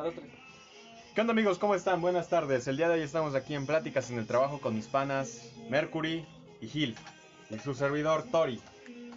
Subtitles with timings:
[0.00, 0.30] Una, dos, tres.
[1.14, 1.58] ¿Qué onda amigos?
[1.58, 2.00] ¿Cómo están?
[2.00, 2.66] Buenas tardes.
[2.68, 6.24] El día de hoy estamos aquí en Pláticas en el Trabajo con mis panas Mercury
[6.62, 6.96] y Gil
[7.50, 8.62] y su servidor Tori.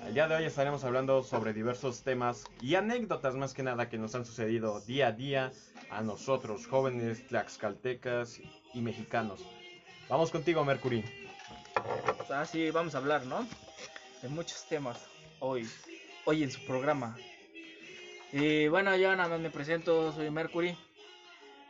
[0.05, 3.97] El día de hoy estaremos hablando sobre diversos temas y anécdotas más que nada que
[3.97, 5.51] nos han sucedido día a día
[5.89, 8.41] a nosotros, jóvenes tlaxcaltecas
[8.73, 9.39] y mexicanos.
[10.09, 11.05] Vamos contigo Mercury.
[12.29, 13.47] Ah, sí, vamos a hablar, ¿no?
[14.21, 14.97] De muchos temas
[15.39, 15.65] hoy,
[16.25, 17.15] hoy en su programa.
[18.33, 20.75] Y bueno, yo nada más me presento, soy Mercury.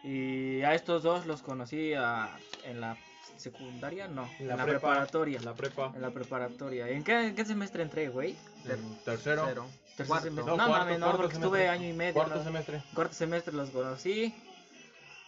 [0.03, 2.29] Y a estos dos los conocí a-
[2.65, 2.97] en la
[3.37, 5.39] secundaria, no, en la, preparatoria.
[5.41, 5.91] La prepa.
[5.95, 6.89] En la preparatoria.
[6.89, 8.35] ¿En qué, en qué semestre entré, güey?
[8.65, 9.43] En tercero.
[9.47, 9.65] Cero.
[9.97, 10.23] Tercer Cuarto.
[10.27, 10.51] semestre.
[10.51, 11.37] No, No, cuarto, no, porque semestre.
[11.59, 12.13] estuve año y medio.
[12.13, 12.43] Cuarto ¿no?
[12.43, 12.81] semestre.
[12.93, 14.33] Cuarto semestre los conocí.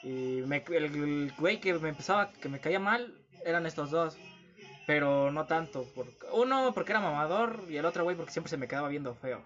[0.04, 3.13] Y me, el, el güey que me empezaba, que me caía mal,
[3.45, 4.17] eran estos dos.
[4.88, 5.85] Pero no tanto.
[5.95, 9.13] Porque, uno porque era mamador y el otro güey porque siempre se me quedaba viendo
[9.15, 9.41] feo.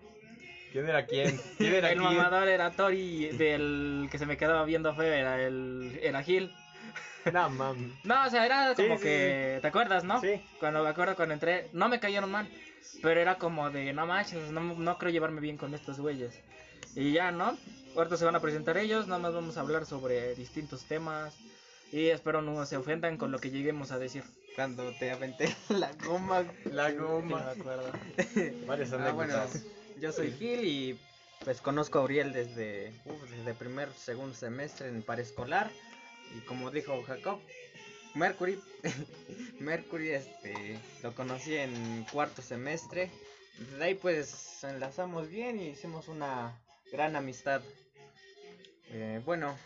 [0.71, 1.39] ¿Quién era quién?
[1.57, 2.03] ¿Quién era el quién?
[2.15, 6.51] mamador era Tori del que se me quedaba viendo feo era el era Gil.
[7.33, 7.93] No, mam.
[8.05, 9.59] No, o sea, era como sí, que.
[9.61, 10.21] ¿Te acuerdas, no?
[10.21, 10.41] Sí.
[10.59, 12.47] Cuando me acuerdo cuando entré, no me cayeron mal.
[13.03, 16.39] Pero era como de, no manches, no, no creo llevarme bien con estos güeyes.
[16.95, 17.57] Y ya, ¿no?
[17.95, 21.35] Ahorita se van a presentar ellos, nada más vamos a hablar sobre distintos temas.
[21.91, 24.23] Y espero no se ofendan con lo que lleguemos a decir.
[24.55, 26.45] Cuando te aventé la goma.
[26.71, 27.43] La Sí, no goma.
[27.53, 27.91] me acuerdo.
[28.65, 29.65] Varias Ah, bueno, anécdotas.
[29.99, 30.99] Yo soy Gil y
[31.43, 35.69] pues conozco a Uriel desde, uf, desde primer, segundo semestre en parescolar.
[36.35, 37.39] Y como dijo Jacob,
[38.15, 38.59] Mercury,
[39.59, 43.09] Mercury este, lo conocí en cuarto semestre.
[43.57, 46.57] Desde ahí pues enlazamos bien y hicimos una
[46.91, 47.61] gran amistad.
[48.91, 49.57] Eh, bueno,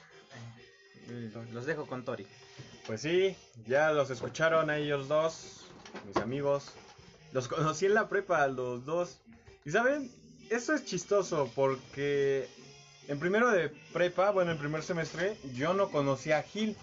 [1.34, 2.28] lo- los dejo con Tori.
[2.88, 5.66] Pues sí, ya los escucharon a ellos dos,
[6.06, 6.72] mis amigos.
[7.32, 9.20] Los conocí en la prepa, los dos.
[9.66, 10.12] Y saben,
[10.50, 12.48] eso es chistoso porque
[13.08, 16.78] en primero de prepa, bueno, en primer semestre, yo no conocía a Gil.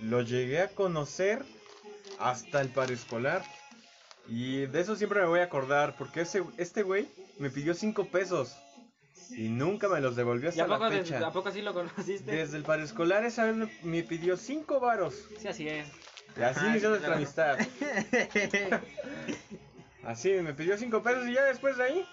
[0.00, 1.42] Lo llegué a conocer
[2.18, 3.44] hasta el parescolar.
[4.28, 7.08] Y de eso siempre me voy a acordar porque ese, este güey
[7.38, 8.56] me pidió 5 pesos.
[9.30, 11.26] Y nunca me los devolvió ¿Y hasta a poco, la fecha.
[11.26, 12.30] a poco sí lo conociste?
[12.30, 15.14] Desde el parescolar esa vez me, me pidió 5 varos.
[15.38, 15.86] Sí, así es.
[16.36, 17.22] Y así Ajá, inició nuestra claro.
[17.22, 17.58] amistad.
[20.04, 22.06] Así, me pidió 5 pesos y ya después de ahí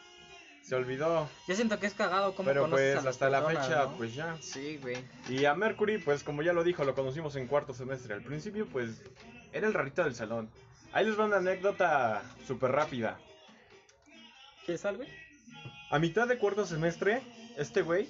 [0.66, 1.30] se olvidó.
[1.48, 3.98] Yo siento que es cagado como Pero conoces pues a hasta la fecha, ¿no?
[3.98, 4.36] pues ya.
[4.42, 4.98] Sí, güey.
[5.30, 8.14] Y a Mercury, pues como ya lo dijo, lo conocimos en cuarto semestre.
[8.16, 9.02] Al principio, pues
[9.53, 10.50] era el rarito del salón.
[10.92, 13.20] Ahí les va una anécdota súper rápida.
[14.66, 15.03] ¿Quieres algo?
[15.92, 17.22] A mitad de cuarto semestre,
[17.58, 18.09] este güey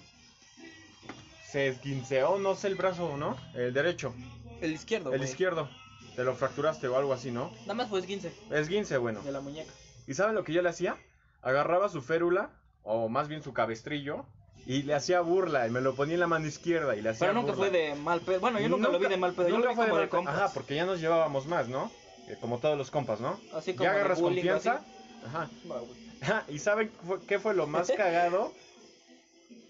[1.51, 3.35] se esguinceó, no sé el brazo, ¿no?
[3.53, 4.13] El derecho,
[4.61, 5.29] El izquierdo, el güey.
[5.29, 5.69] izquierdo.
[6.15, 7.51] Te lo fracturaste o algo así, ¿no?
[7.61, 9.21] Nada más fue 15 Esguince, bueno.
[9.21, 9.71] de la muñeca.
[10.07, 10.95] ¿Y saben lo que yo le hacía?
[11.45, 12.49] Agarraba su férula,
[12.83, 14.25] o más bien su cabestrillo,
[14.65, 17.27] y le hacía burla, y me lo ponía en la mano izquierda y le hacía
[17.27, 17.69] Pero nunca burla.
[17.69, 18.39] fue de mal pedo.
[18.41, 19.47] Bueno, yo nunca, lo vi de mal pedo.
[19.47, 20.17] Yo lo nunca vi fue como de, mal pedo.
[20.17, 20.35] compas.
[20.35, 21.91] Ajá, porque ya nos llevábamos más, ¿no?
[22.27, 23.39] Eh, como todos los compas, ¿no?
[23.53, 24.83] Así como ya de agarras bullying, confianza.
[25.23, 26.43] Ajá.
[26.49, 26.91] ¿Y saben
[27.27, 28.51] qué fue- lo más cagado?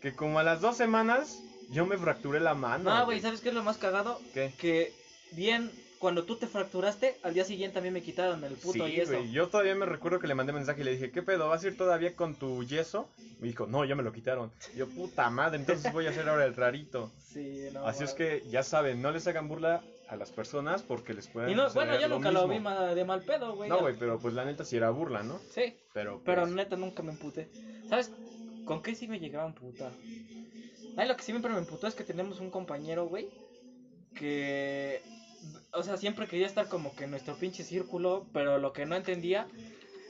[0.02, 2.94] que como a las dos semanas yo me fracturé la mano.
[2.96, 4.22] No, güey, ¿sabes qué es lo más cagado?
[4.34, 4.54] ¿Qué?
[4.58, 4.94] Que
[5.32, 9.14] bien, cuando tú te fracturaste, al día siguiente también me quitaron el puto sí, yeso.
[9.14, 11.50] güey, Yo todavía me recuerdo que le mandé mensaje y le dije, ¿qué pedo?
[11.50, 13.10] ¿Vas a ir todavía con tu yeso?
[13.40, 14.52] Me dijo, no, ya me lo quitaron.
[14.76, 17.12] Yo, puta madre, entonces voy a hacer ahora el rarito.
[17.34, 17.86] Sí, no.
[17.86, 21.50] Así es que ya saben, no les hagan burla a las personas porque les pueden
[21.50, 22.60] Y no, bueno, yo lo nunca lo vi
[22.96, 23.70] de mal pedo, güey.
[23.70, 25.40] No, güey, pero pues la neta sí era burla, ¿no?
[25.50, 27.50] Sí, Pero, pero pues, neta nunca me emputé.
[27.90, 28.12] ¿Sabes
[28.66, 29.92] con qué sí me llegaba a emputar?
[30.98, 33.28] Ay, lo que siempre me emputó es que tenemos un compañero, güey,
[34.16, 35.02] que...
[35.72, 38.96] O sea, siempre quería estar como que en nuestro pinche círculo, pero lo que no
[38.96, 39.48] entendía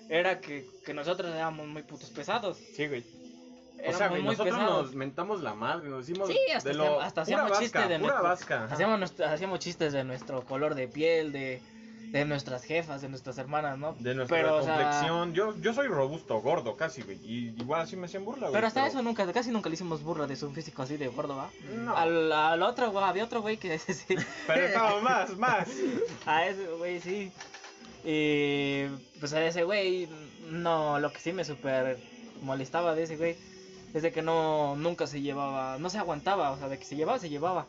[0.10, 2.58] era que, que nosotros éramos muy putos pesados.
[2.76, 3.02] Sí, güey.
[3.02, 4.86] O Éramos sea, güey, muy nosotros pesados.
[4.86, 7.02] nos mentamos la madre, nos decimos Sí, hasta, de lo...
[7.02, 8.66] hasta hacíamos vasca, chistes de nuestro- vasca.
[8.66, 11.62] hacíamos, hacíamos chistes de nuestro color de piel, de,
[12.16, 13.94] de nuestras jefas, de nuestras hermanas, ¿no?
[14.00, 15.34] De nuestra Pero, o sea, complexión.
[15.34, 17.18] Yo, yo soy robusto, gordo, casi, güey.
[17.22, 18.54] Y igual así me hacían burla, güey.
[18.54, 21.36] Pero hasta eso nunca, casi nunca le hicimos burla de su físico así de gordo,
[21.36, 21.50] ¿va?
[21.76, 21.94] No.
[21.94, 24.16] Al, al otro, güey, había otro güey que sí.
[24.48, 25.68] Pero estaba más, más.
[26.26, 27.34] A ese güey sí.
[28.06, 28.86] Y
[29.20, 30.08] pues a ese güey,
[30.50, 32.00] no, lo que sí me super
[32.44, 33.36] molestaba de ese güey
[33.94, 36.96] es de que no, nunca se llevaba, no se aguantaba, o sea, de que se
[36.96, 37.66] llevaba, se llevaba.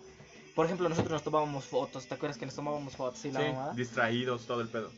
[0.56, 3.46] Por ejemplo, nosotros nos tomábamos fotos, ¿te acuerdas que nos tomábamos fotos y la Sí,
[3.52, 3.74] mamada?
[3.74, 4.90] distraídos, todo el pedo.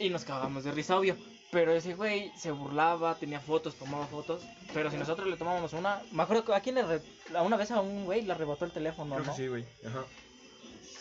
[0.00, 1.16] Y nos cagábamos de risa, obvio.
[1.52, 4.42] Pero ese güey se burlaba, tenía fotos, tomaba fotos.
[4.72, 6.02] Pero si nosotros le tomábamos una.
[6.10, 6.82] Me acuerdo que a quién le.
[6.82, 7.02] re-
[7.36, 9.32] a una vez a un güey le arrebató el teléfono, Creo ¿no?
[9.32, 9.64] que sí, güey.
[9.86, 10.04] Ajá.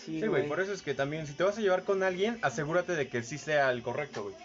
[0.06, 2.38] Sí, Sí, güey, por eso es que también, si te vas a llevar con alguien,
[2.44, 4.36] asegúrate de que sí sea el correcto, güey.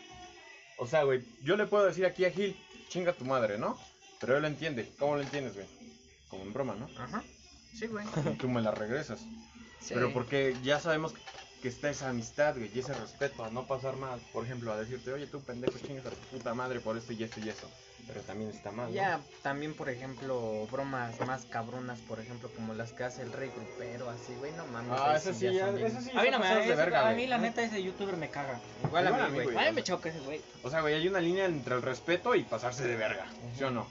[0.78, 2.56] O sea, güey, yo le puedo decir aquí a Gil,
[2.88, 3.76] chinga tu madre, ¿no?
[4.20, 4.88] Pero él lo entiende.
[5.00, 5.66] ¿Cómo lo entiendes, güey?
[6.28, 6.88] Como en broma, ¿no?
[6.96, 7.22] Ajá.
[7.78, 8.04] Sí, güey.
[8.32, 9.20] y tú me la regresas.
[9.80, 9.94] Sí.
[9.94, 11.14] Pero porque ya sabemos
[11.62, 14.20] que está esa amistad, güey, y ese respeto a no pasar mal.
[14.32, 17.22] Por ejemplo, a decirte, oye, tú pendejo, chingas a tu puta madre por esto y
[17.24, 17.68] esto y eso.
[18.06, 18.94] Pero también está mal, ¿no?
[18.94, 23.50] Ya, también, por ejemplo, bromas más cabronas, por ejemplo, como las que hace el rey
[23.54, 24.92] grupero, así, güey, no mames.
[24.98, 26.10] Ah, ese sí, ya bien- sí.
[26.16, 28.60] A mí no me de ese- verga, A mí, la neta, ese youtuber me caga.
[28.84, 29.56] Igual a Igual a mí, güey.
[29.58, 30.40] A mí me choca ese güey.
[30.62, 33.26] O sea, güey, hay una línea entre el respeto y pasarse de verga.
[33.56, 33.86] ¿Sí o no?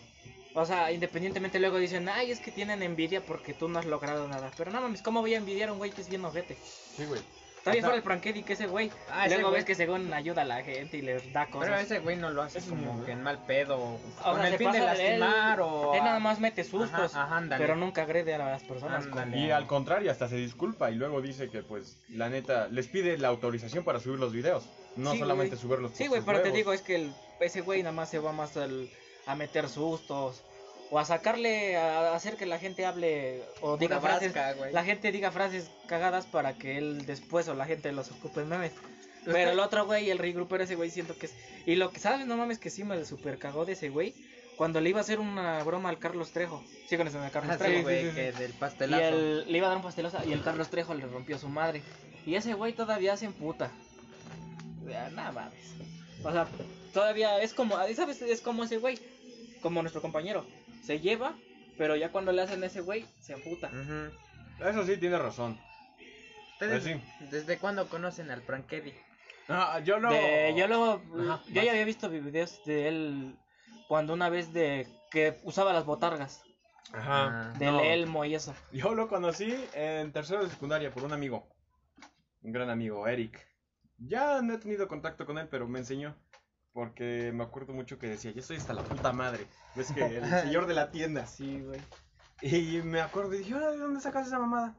[0.60, 4.28] O sea, independientemente luego dicen, ay, es que tienen envidia porque tú no has logrado
[4.28, 4.50] nada.
[4.58, 6.58] Pero no mames, ¿cómo voy a envidiar a un güey que es bien ojete?
[6.96, 7.22] Sí, güey.
[7.58, 8.90] Está bien fuera el Prankedy que ese güey.
[9.12, 9.60] Ah, ese luego güey.
[9.60, 11.70] ves que según ayuda a la gente y les da cosas.
[11.70, 14.58] Pero ese güey no lo hace como que en mal pedo, O con sea, el
[14.58, 15.20] fin de de él.
[15.20, 15.94] lastimar o...
[15.94, 19.06] Él nada más mete sustos, Ajá, ajá, pero nunca agrede a las personas.
[19.36, 23.18] Y al contrario, hasta se disculpa y luego dice que, pues, la neta, les pide
[23.18, 24.66] la autorización para subir los videos.
[24.96, 25.62] No Sí, solamente güey.
[25.62, 28.32] subirlos Sí, güey, pero te digo, es que el- ese güey nada más se va
[28.32, 28.90] más al-
[29.28, 30.42] a meter sustos.
[30.90, 34.34] O a sacarle, a hacer que la gente hable o diga frases.
[34.72, 38.48] La gente diga frases cagadas para que él después o la gente los ocupe en
[38.50, 38.72] memes.
[39.26, 41.34] Pero el otro güey, el regrupero ese güey, siento que es...
[41.66, 44.16] Y lo que sabes, no mames, que sí me super cagó de ese güey.
[44.56, 46.64] Cuando le iba a hacer una broma al Carlos Trejo.
[46.88, 47.84] Sí, con ese de Carlos Ah, sí, Trejo.
[47.84, 49.04] güey, sí, sí, que del Y pastelazo.
[49.04, 51.50] el, le iba a dar un pastelosa y el Carlos Trejo le rompió a su
[51.50, 51.84] madre.
[52.26, 53.72] Y ese güey todavía se emputa.
[54.86, 55.74] Nada mames.
[56.24, 56.48] O sea,
[56.94, 58.22] todavía es como, ¿sabes?
[58.22, 58.98] Es como ese güey.
[59.62, 60.46] Como nuestro compañero.
[60.84, 61.36] Se lleva,
[61.78, 63.70] pero ya cuando le hacen ese güey, se emputa.
[64.60, 65.60] Eso sí, tiene razón.
[66.54, 67.28] ¿Ustedes Pues sí.
[67.32, 68.94] desde cuándo conocen al Prankedy?
[69.48, 70.12] Ah, yo no.
[70.12, 71.46] De- yo Ajá, yo vas.
[71.48, 73.36] ya había visto videos de él
[73.88, 76.44] cuando una vez de que usaba las botargas,
[76.94, 77.52] Ajá.
[77.52, 77.80] Ah, del no.
[77.82, 78.54] elmo y eso.
[78.72, 81.48] Yo lo conocí en tercero de secundaria por un amigo.
[82.42, 83.46] Un gran amigo, Eric.
[84.00, 86.16] Ya no he tenido contacto con él, pero me enseñó.
[86.78, 89.48] Porque me acuerdo mucho que decía, yo estoy hasta la puta madre.
[89.76, 91.26] Es que el señor de la tienda.
[91.26, 91.82] Sí, güey.
[92.44, 94.76] Y me acuerdo y dije, "Ahora, ¿de dónde sacas esa mamada?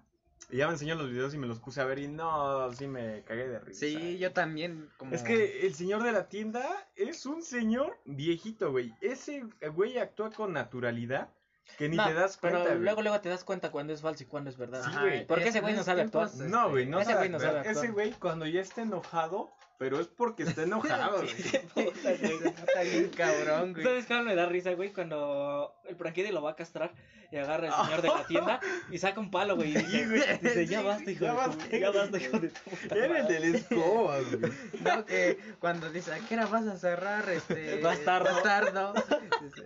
[0.48, 2.86] Y ya me enseñó los videos y me los puse a ver y no, sí
[2.86, 3.80] me cagué de risa.
[3.80, 4.88] Sí, yo también.
[4.96, 5.12] Como...
[5.12, 6.64] Es que el señor de la tienda
[6.94, 8.94] es un señor viejito, güey.
[9.00, 9.42] Ese
[9.74, 11.30] güey actúa con naturalidad
[11.78, 12.60] que ni No, te das cuenta.
[12.60, 12.84] Pero güey.
[12.84, 14.84] luego, luego te das cuenta cuando es falso y cuando es verdad.
[14.84, 15.26] Sí, güey.
[15.26, 16.30] Porque ese güey no sabe actuar.
[16.36, 17.54] No, güey, no Ese sabe güey no actuar.
[17.56, 17.84] sabe actuar.
[17.84, 21.34] Ese güey cuando ya está enojado, pero es porque está enojado, güey.
[21.74, 22.38] Puta, güey.
[22.66, 23.84] Está bien cabrón, güey.
[23.84, 24.92] ¿Sabes qué me da risa, güey?
[24.92, 26.92] Cuando el Prankedy lo va a castrar
[27.30, 28.60] y agarra al señor de la tienda
[28.90, 29.70] y saca un palo, güey.
[29.72, 30.38] Y dice, Sí, güey.
[30.40, 33.04] dice, ya basta, hijo Ya de basta, tu, ya basta, hijo de tu puta Era
[33.04, 33.34] el madre".
[33.40, 34.52] del escoba, güey.
[34.80, 37.80] No, que cuando dice, ¿a qué hora vas a cerrar, este...
[37.82, 38.32] Bastardo.
[38.34, 38.94] Bastardo?
[39.42, 39.62] Dice,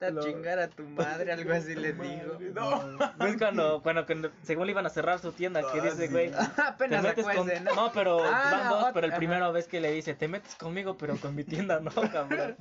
[0.00, 2.38] "Te Lo- chingar a tu madre, algo así le digo.
[2.54, 2.98] No.
[3.26, 6.12] Es cuando, cuando, cuando según le iban a cerrar su tienda, que Ah, dice, sí.
[6.12, 7.32] güey, te Apenas metes con...
[7.32, 7.74] acuérdense, ¿no?
[7.76, 9.18] No, pero Ah, pero el ajá.
[9.18, 12.56] primero vez que le dice, te metes conmigo, pero con mi tienda no, cabrón.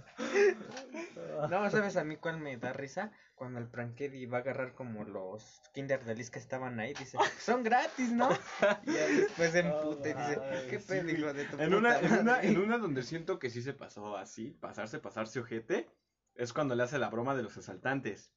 [1.50, 3.12] No, ¿sabes a mí cuál me da risa?
[3.36, 7.64] Cuando el Prankedy va a agarrar como los Kinder Delice que estaban ahí, dice, son
[7.64, 8.30] gratis, ¿no?
[8.86, 10.40] Y después se emputa y dice,
[10.70, 13.50] ¿qué pedo, de tu En una, puta en, una, madre?" en una donde siento que
[13.50, 15.88] sí se pasó así, pasarse, pasarse ojete,
[16.36, 18.32] es cuando le hace la broma de los asaltantes.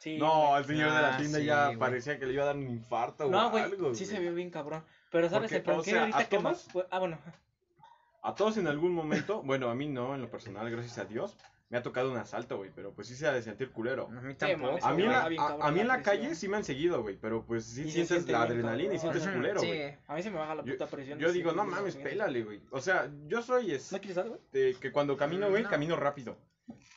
[0.00, 2.46] Sí, no, el señor de la Ah, tienda sí, ya parecía que le iba a
[2.46, 3.94] dar un infarto o No, güey, algo.
[3.94, 4.84] sí se vio bien cabrón.
[5.10, 6.68] Pero ¿sabes Porque, el Prankedy o sea, ahorita a que más?
[6.68, 7.18] todos- Ah, bueno.
[8.22, 11.36] A todos en algún momento, bueno, a mí no, en lo personal, gracias a Dios,
[11.70, 14.06] me ha tocado un asalto, güey, pero pues sí se ha de sentir culero.
[14.08, 14.78] A mí Sí, tampoco.
[14.84, 17.16] A mí, en la, a, a mí en la calle sí me han seguido, güey,
[17.16, 19.66] pero pues sí Y sientes siente la adrenalina y sientes culero, Sí.
[19.66, 19.94] güey.
[20.06, 21.18] A mí se me baja la Yo, puta presión.
[21.18, 22.00] yo de digo, sí, no sí, mames, sí.
[22.02, 22.60] pélale, güey.
[22.70, 24.32] O sea, yo soy ¿No quieres güey?
[24.40, 25.68] este, que cuando camino, güey, No.
[25.70, 26.38] camino rápido.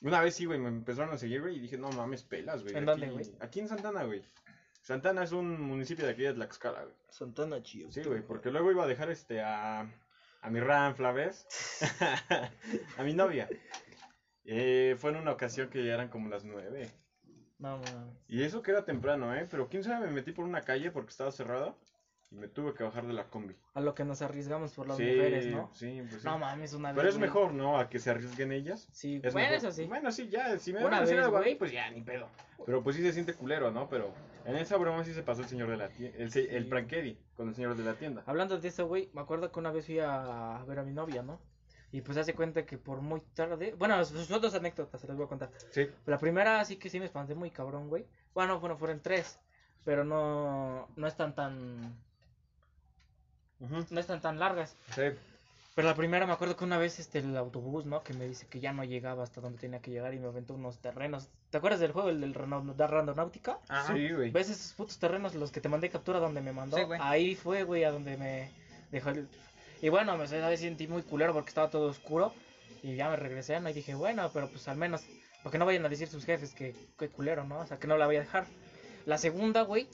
[0.01, 2.73] Una vez sí, güey, me empezaron a seguir, güey, y dije, no mames, pelas, güey.
[2.75, 3.35] ¿En aquí- dónde, güey?
[3.41, 4.23] Aquí en Santana, güey.
[4.81, 6.95] Santana es un municipio de aquí de Tlaxcala, güey.
[7.09, 7.91] Santana chido.
[7.91, 9.81] Sí, güey, porque luego iba a dejar este a,
[10.41, 11.47] a mi ranfla, ¿ves?
[12.97, 13.47] a mi novia.
[14.43, 16.91] Eh, fue en una ocasión que ya eran como las nueve.
[17.59, 18.17] No, mames.
[18.27, 19.47] Y eso que era temprano, ¿eh?
[19.49, 21.90] Pero quién sabe, me metí por una calle porque estaba cerrada y
[22.31, 23.55] me tuve que bajar de la combi.
[23.73, 25.69] A lo que nos arriesgamos por las sí, mujeres, ¿no?
[25.73, 26.27] Sí, pues sí.
[26.27, 26.95] No mames, una vez.
[26.97, 27.27] Pero es güey.
[27.27, 27.77] mejor, ¿no?
[27.77, 28.87] A que se arriesguen ellas.
[28.91, 29.67] Sí, Es bueno, mejor.
[29.67, 29.85] eso sí.
[29.85, 31.55] Bueno, sí, ya, si me Una vez, a güey.
[31.57, 32.27] pues ya, ni pedo.
[32.65, 33.89] Pero pues sí se siente culero, ¿no?
[33.89, 34.13] Pero
[34.45, 36.69] en esa broma sí se pasó el señor de la tienda, el, se- el Sí.
[36.69, 38.23] Prankedy con el señor de la tienda.
[38.25, 41.21] Hablando de eso, güey, me acuerdo que una vez fui a ver a mi novia,
[41.23, 41.39] ¿no?
[41.91, 43.75] Y pues hace cuenta que por muy tarde.
[43.77, 45.49] Bueno, sus sus dos anécdotas se las voy a contar.
[45.71, 45.89] Sí.
[46.05, 48.05] La primera sí que sí me espanté muy cabrón, güey.
[48.33, 49.37] Bueno, bueno, fueron tres.
[49.83, 51.97] Pero no, no están tan.
[53.69, 54.75] No están tan largas.
[54.95, 55.03] Sí.
[55.73, 58.03] Pero la primera me acuerdo que una vez este el autobús, ¿no?
[58.03, 60.53] Que me dice que ya no llegaba hasta donde tenía que llegar y me aventó
[60.53, 61.29] unos terrenos.
[61.49, 63.57] ¿Te acuerdas del juego, el del Randonáutica?
[63.69, 63.93] Ajá.
[63.93, 64.31] Sí, güey.
[64.31, 66.75] ¿Ves esos putos terrenos los que te mandé captura donde me mandó?
[66.75, 66.99] Sí, güey.
[67.01, 68.51] Ahí fue, güey, a donde me
[68.91, 69.29] dejó el...
[69.81, 72.33] Y bueno, me esa vez sentí muy culero porque estaba todo oscuro.
[72.83, 73.69] Y ya me regresé, ¿no?
[73.69, 75.03] Y dije, bueno, pero pues al menos,
[75.43, 77.59] para que no vayan a decir sus jefes que qué culero, ¿no?
[77.59, 78.45] O sea, que no la voy a dejar.
[79.05, 79.87] La segunda, güey,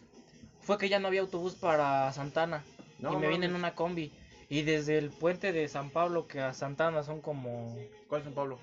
[0.62, 2.64] fue que ya no había autobús para Santana.
[3.00, 3.60] No, y me vine en mames.
[3.64, 4.12] una combi.
[4.50, 7.78] Y desde el puente de San Pablo que a Santana son como
[8.08, 8.60] ¿Cuál es San Pablo?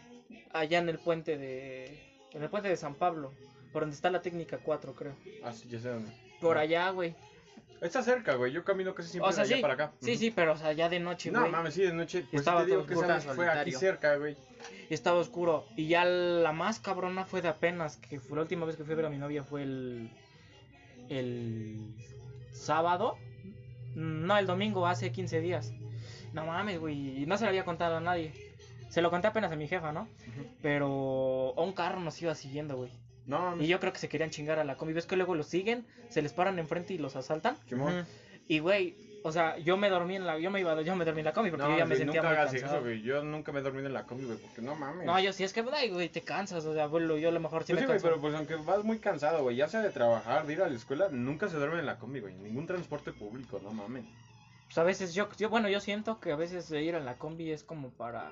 [0.52, 2.00] allá en el puente de
[2.32, 3.32] en el puente de San Pablo,
[3.72, 5.12] por donde está la técnica 4, creo.
[5.44, 6.10] Ah, sí, ya sé dónde.
[6.40, 7.14] Por allá, güey.
[7.80, 8.50] Está cerca, güey.
[8.50, 9.62] Yo camino casi siempre O sea, allá sí.
[9.62, 9.92] para acá.
[10.00, 11.52] Sí, sí, pero o sea, ya de noche, No güey.
[11.52, 12.22] mames, sí, de noche.
[12.30, 13.14] Pues Estaba te digo que oscuro.
[13.14, 14.36] esa fue aquí cerca, güey.
[14.90, 15.66] Estaba oscuro.
[15.76, 18.94] Y ya la más cabrona fue de apenas, que fue la última vez que fui
[18.94, 20.10] a ver a mi novia fue el
[21.08, 21.94] el
[22.52, 23.16] sábado.
[23.94, 25.72] No, el domingo, hace 15 días.
[26.32, 27.26] No mames, güey.
[27.26, 28.32] No se lo había contado a nadie.
[28.88, 30.08] Se lo conté apenas a mi jefa, ¿no?
[30.62, 32.90] Pero un carro nos iba siguiendo, güey.
[33.26, 34.92] No Y yo creo que se querían chingar a la combi.
[34.92, 35.86] ¿Ves que luego los siguen?
[36.10, 37.56] Se les paran enfrente y los asaltan.
[37.66, 38.00] Simón.
[38.00, 38.08] Ujú.
[38.48, 40.38] Y, güey, o sea, yo me dormí en la...
[40.38, 40.80] Yo me iba...
[40.82, 42.38] Yo me dormí en la combi porque No, yo ya me güey, sentía nunca muy
[42.38, 42.74] hagas cansado.
[42.76, 43.02] eso, güey.
[43.02, 45.06] Yo nunca me he dormido en la combi, güey, porque no mames.
[45.06, 47.40] No, yo sí, es que, ay, güey, te cansas, o sea, abuelo, yo a lo
[47.40, 48.06] mejor sí Pues me sí, güey, canso.
[48.08, 50.76] pero pues aunque vas muy cansado, güey, ya sea de trabajar, de ir a la
[50.76, 52.34] escuela, nunca se duerme en la combi, güey.
[52.34, 54.04] Ningún transporte público, no mames.
[54.66, 57.50] Pues a veces yo, yo, bueno, yo siento que a veces ir a la combi
[57.50, 58.30] es como para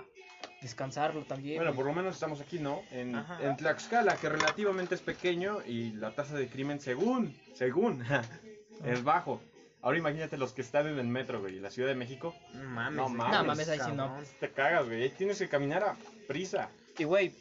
[0.61, 1.57] descansarlo también.
[1.57, 1.77] Bueno, güey.
[1.85, 2.83] por lo menos estamos aquí, ¿no?
[2.91, 3.39] En, Ajá.
[3.43, 8.05] en Tlaxcala, que relativamente es pequeño y la tasa de crimen, según, según,
[8.85, 9.41] es bajo.
[9.83, 12.35] Ahora imagínate los que están en el metro, güey, la Ciudad de México.
[12.55, 12.97] No mames.
[12.97, 13.39] No mames.
[13.39, 14.17] No, mames, ahí sí no.
[14.39, 15.03] Te cagas, güey.
[15.03, 15.97] Ahí tienes que caminar a
[16.29, 16.69] prisa.
[16.97, 17.35] Y, güey,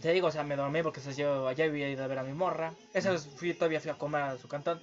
[0.00, 2.18] te digo, o sea, me dormí porque o sea, yo allá había ido a ver
[2.18, 2.72] a mi morra.
[2.92, 4.80] Esa vez fui, todavía fui a comer a su cantón.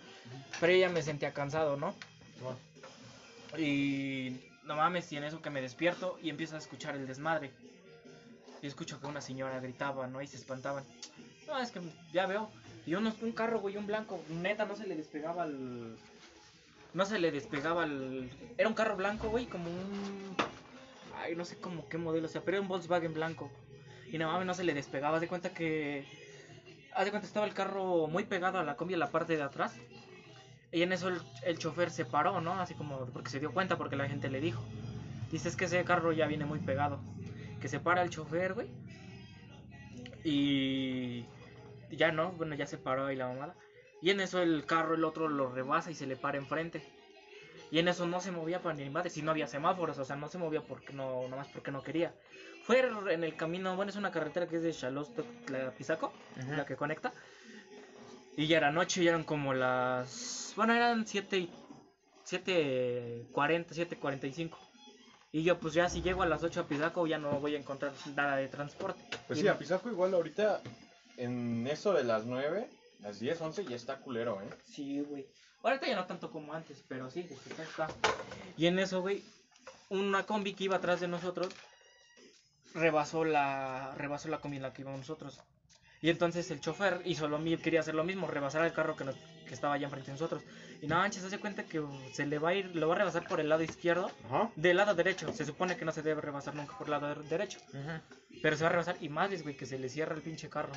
[0.60, 1.96] Pero ella me sentía cansado, ¿no?
[3.58, 7.52] Y no mames, y en eso que me despierto y empiezo a escuchar el desmadre.
[8.62, 10.22] Y escucho que una señora gritaba, ¿no?
[10.22, 10.84] Y se espantaban.
[11.48, 11.82] No, es que
[12.14, 12.50] ya veo.
[12.86, 14.24] Y uno, un carro, güey, un blanco.
[14.30, 15.98] Neta, no se le despegaba el.
[16.94, 18.30] No se le despegaba el.
[18.58, 20.36] Era un carro blanco, güey, como un.
[21.18, 23.52] Ay, no sé cómo qué modelo, o sea, pero era un Volkswagen blanco.
[24.12, 25.16] Y no mames, no se le despegaba.
[25.16, 26.06] Haz de cuenta que.
[26.94, 29.44] Haz de cuenta estaba el carro muy pegado a la combi en la parte de
[29.44, 29.76] atrás.
[30.74, 32.54] Y en eso el, el chofer se paró, ¿no?
[32.60, 34.62] Así como porque se dio cuenta, porque la gente le dijo.
[35.32, 37.00] Dice, que ese carro ya viene muy pegado.
[37.62, 38.68] Que se para el chofer, güey.
[40.26, 41.26] Y
[41.90, 43.56] ya no, bueno, ya se paró ahí la mamada.
[44.02, 46.82] Y en eso el carro, el otro lo rebasa y se le para enfrente.
[47.70, 50.16] Y en eso no se movía para ni madre, si no había semáforos, o sea,
[50.16, 52.14] no se movía porque no, nomás porque no quería.
[52.64, 52.80] Fue
[53.14, 56.52] en el camino, bueno, es una carretera que es de Chalosto, la Pisaco, Ujú.
[56.54, 57.12] la que conecta.
[58.36, 60.54] Y ya era noche, y eran como las.
[60.56, 61.50] Bueno, eran 7 y.
[62.26, 64.58] 7.40, 7.45.
[65.34, 67.58] Y yo, pues ya si llego a las 8 a Pisaco, ya no voy a
[67.58, 69.02] encontrar nada de transporte.
[69.28, 70.62] Pues Y sí, no- a Pisaco igual ahorita,
[71.18, 72.70] en eso de las 9,
[73.02, 74.50] las 10, 11 ya está culero, ¿eh?
[74.66, 75.28] Sí, güey.
[75.64, 77.88] Ahorita ya no tanto como antes, pero sí, desde que está.
[78.58, 79.24] Y en eso, güey,
[79.90, 81.50] una combi que iba atrás de nosotros
[82.74, 85.40] rebasó la rebasó la combi en la que íbamos nosotros.
[86.02, 89.04] Y entonces el chofer hizo lo mismo, quería hacer lo mismo, rebasar el carro que,
[89.04, 89.16] nos-
[89.46, 90.42] que estaba allá enfrente de nosotros.
[90.82, 91.80] Y no manches, se hace cuenta que
[92.14, 94.50] se le va a ir, lo va a rebasar por el lado izquierdo, Ajá.
[94.56, 95.32] del lado derecho.
[95.32, 97.60] Se supone que no se debe rebasar nunca por el lado de- derecho.
[98.42, 100.72] Pero se va a rebasar y madres, güey, que se le cierra el pinche carro.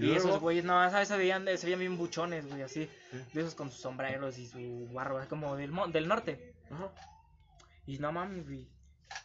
[0.00, 1.08] Y, esos güeyes, no, ¿sabes?
[1.08, 2.88] Se veían, se veían bien buchones, güey, así.
[3.32, 6.54] De esos con sus sombreros y su barba, como del, del norte.
[6.70, 6.92] Ajá.
[7.86, 8.68] Y no mames, güey.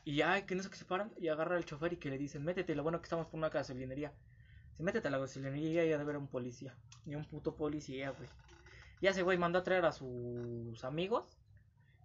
[0.06, 2.18] Y ya, que no sé que se paran y agarra al chofer y que le
[2.18, 4.14] dicen, métete, lo bueno que estamos por una gasolinería.
[4.78, 6.76] Se métete a la gasolinería y ha de ver un policía.
[7.06, 8.30] Y un puto policía, güey.
[9.02, 11.38] Ya ese güey mandó a traer a sus amigos.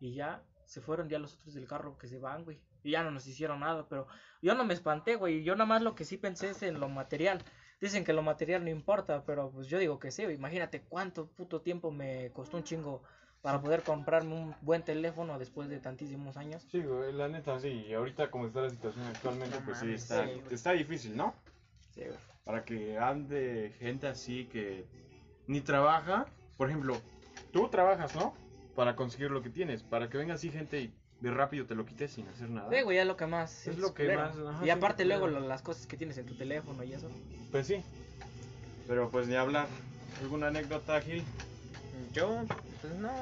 [0.01, 2.61] Y ya se fueron ya los otros del carro que se van, güey.
[2.83, 4.07] Y ya no nos hicieron nada, pero
[4.43, 5.43] yo no me espanté, güey.
[5.43, 7.43] Yo nada más lo que sí pensé es en lo material.
[7.81, 10.23] Dicen que lo material no importa, pero pues yo digo que sí.
[10.23, 13.03] Imagínate cuánto puto tiempo me costó un chingo
[13.41, 16.67] para poder comprarme un buen teléfono después de tantísimos años.
[16.71, 17.69] Sí, güey, la neta, sí.
[17.89, 21.35] Y ahorita como está la situación actualmente, No pues sí, está, sí, está difícil, ¿no?
[21.95, 22.19] Sí, güey.
[22.45, 24.87] Para que ande gente así que
[25.47, 26.27] ni trabaja.
[26.57, 27.01] Por ejemplo,
[27.53, 28.35] tú trabajas, ¿no?
[28.75, 29.85] Para conseguir lo que tienes.
[29.85, 32.71] Para que venga así gente y de rápido te lo quites sin hacer nada.
[32.71, 33.67] Sí, güey, ya lo que más.
[33.67, 34.21] Es lo que culero.
[34.23, 37.11] más, ajá, y aparte, luego lo- las cosas que tienes en tu teléfono y eso.
[37.51, 37.83] Pues sí.
[38.87, 39.67] Pero pues ni hablar.
[40.23, 41.23] ¿Alguna anécdota, Gil?
[42.13, 42.43] Yo,
[42.81, 43.13] pues no,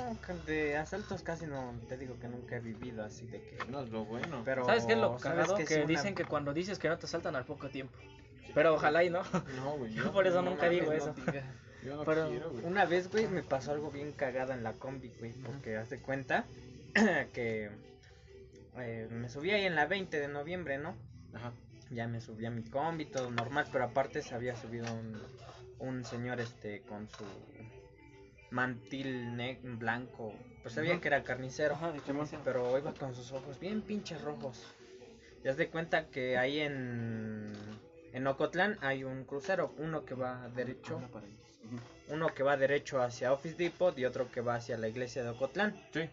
[0.47, 3.59] de asaltos casi no, te digo que nunca he vivido así de que...
[3.69, 4.43] No es lo bueno.
[4.45, 5.57] Pero, ¿Sabes qué es lo ¿sabes cagado?
[5.65, 7.95] Que una- dicen que cuando dices que no te saltan al poco tiempo.
[8.55, 9.23] Pero ojalá y no.
[9.57, 9.93] No, güey.
[9.95, 11.15] Yo por eso nunca digo eso.
[11.85, 12.65] Yo no Pero quiero, güey.
[12.65, 15.99] Una vez, güey, me pasó algo bien cagado en la combi, güey, porque haz de
[15.99, 16.45] cuenta
[17.33, 17.71] que
[18.79, 20.97] eh, me subí ahí en la 20 de noviembre, ¿no?
[21.35, 21.53] Ajá.
[21.91, 25.21] Ya me subí a mi combi, todo normal, pero aparte se había subido un,
[25.79, 27.25] un señor este con su
[28.51, 31.93] mantil ne- blanco, pues sabía que era carnicero, Ajá,
[32.45, 34.65] pero iba con sus ojos bien pinches rojos.
[35.45, 37.53] Ya de cuenta que ahí en
[38.13, 41.01] en Ocotlán hay un crucero, uno que va derecho.
[42.09, 45.31] Uno que va derecho hacia Office Depot y otro que va hacia la iglesia de
[45.31, 45.77] Ocotlán.
[45.93, 46.09] Sí.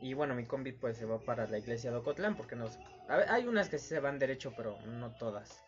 [0.00, 2.78] Y bueno, mi combi pues se va para la iglesia de Ocotlán porque no sé.
[3.08, 5.64] a ver, hay unas que sí se van derecho, pero no todas.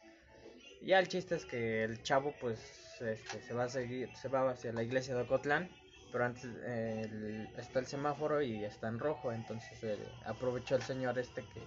[0.80, 4.50] Ya el chiste es que el chavo pues este, se va a seguir, se va
[4.50, 5.68] hacia la iglesia de Ocotlán,
[6.12, 10.82] pero antes eh, el- está el semáforo y está en rojo, entonces eh, aprovechó el
[10.82, 11.66] señor este que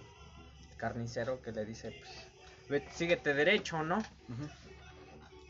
[0.76, 2.30] carnicero que le dice pues
[2.68, 3.98] "Ve- síguete derecho, ¿no?
[4.28, 4.48] Ujú.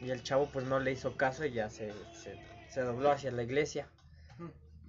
[0.01, 2.37] Y el chavo pues no le hizo caso y ya se, se,
[2.69, 3.89] se dobló hacia la iglesia.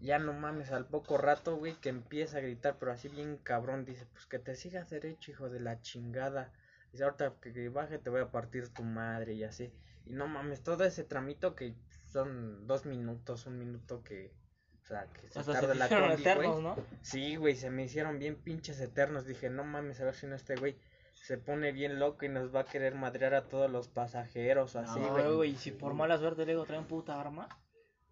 [0.02, 3.86] Ya no mames, al poco rato, güey, que empieza a gritar, pero así bien cabrón,
[3.86, 6.52] dice, pues que te sigas derecho, hijo de la chingada.
[6.92, 9.72] Dice, ahorita que, baje te voy a partir tu madre y así.
[10.06, 11.76] Y no mames, todo ese tramito que
[12.12, 14.34] son dos minutos, un minuto que...
[14.84, 16.62] O sea, que se tarda la combi, eternos.
[16.62, 16.76] ¿no?
[17.02, 19.26] Sí, güey, se me hicieron bien pinches eternos.
[19.26, 20.78] Dije, no mames, a ver si no este güey
[21.16, 24.80] se pone bien loco y nos va a querer madrear a todos los pasajeros o
[24.80, 25.34] así, No, güey.
[25.34, 27.50] güey, si por mala suerte luego traen puta arma.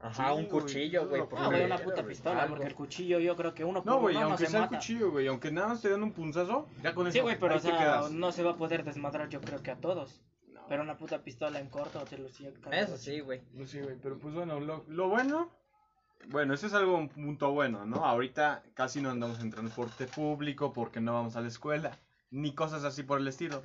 [0.04, 1.24] Ajá, Sí, un cuchillo, eso güey.
[1.38, 2.56] Ah, güey, una puta pistola, Algo.
[2.56, 4.60] porque el cuchillo yo creo que uno por No, güey, uno no aunque se sea
[4.60, 4.78] el mata.
[4.78, 7.14] cuchillo, güey, aunque nada más te dan un punzazo, ya con eso.
[7.14, 9.78] Sí, güey, pero o sea, no se va a poder desmadrar yo creo que a
[9.78, 10.22] todos.
[10.52, 10.62] No.
[10.68, 12.28] Pero una puta pistola en corto te lo.
[12.28, 13.42] Eso sí, güey.
[13.54, 15.50] No sé, güey, pero pues bueno, lo, lo bueno.
[16.30, 18.06] Bueno, ese es algo un punto bueno, ¿no?
[18.06, 21.98] Ahorita casi no andamos en transporte público porque no vamos a la escuela,
[22.34, 23.62] ni cosas así por el estilo.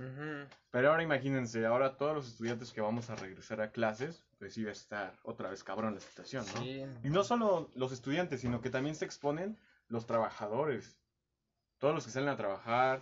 [0.70, 4.68] Pero ahora imagínense, ahora todos los estudiantes que vamos a regresar a clases, pues va
[4.68, 6.60] a estar otra vez cabrón la situación, ¿no?
[6.60, 6.84] Sí.
[7.02, 9.58] Y no solo los estudiantes, sino que también se exponen
[9.88, 10.98] los trabajadores.
[11.78, 13.00] Todos los que salen a trabajar,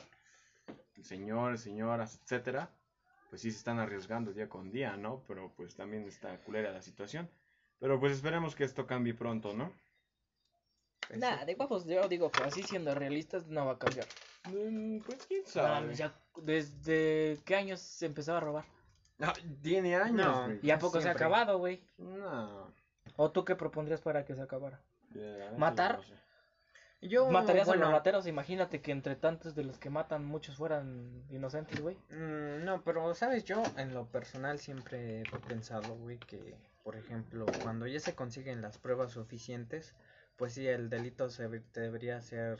[1.02, 2.70] señores, señoras, etcétera,
[3.28, 5.24] pues sí se están arriesgando día con día, ¿no?
[5.26, 7.28] Pero pues también está culera la situación.
[7.80, 9.72] Pero pues esperemos que esto cambie pronto, ¿no?
[11.08, 11.46] Pues Nah, sí.
[11.46, 14.06] de guapos, yo digo que así siendo realistas no va a cambiar.
[14.46, 15.94] Mm, Pues quién Ah, sabe.
[15.94, 18.64] ya, ¿Desde qué años se empezó a robar?
[19.20, 20.44] Ah, tiene años, No.
[20.44, 20.58] güey.
[20.62, 21.82] ¿Y a poco se ha acabado, güey?
[21.98, 22.72] No.
[23.16, 24.80] ¿O tú qué propondrías para que se acabara?
[25.56, 25.96] ¿Matar?
[25.96, 26.14] no sé.
[27.02, 28.26] Yo, ¿Matarías a los rateros?
[28.26, 31.96] Imagínate que entre tantos de los que matan, muchos fueran inocentes, güey.
[32.10, 33.44] mm, no, pero, ¿sabes?
[33.44, 38.60] Yo, en lo personal, siempre he pensado, güey, que, por ejemplo, cuando ya se consiguen
[38.62, 39.94] las pruebas suficientes,
[40.36, 42.58] pues sí, el delito se debería ser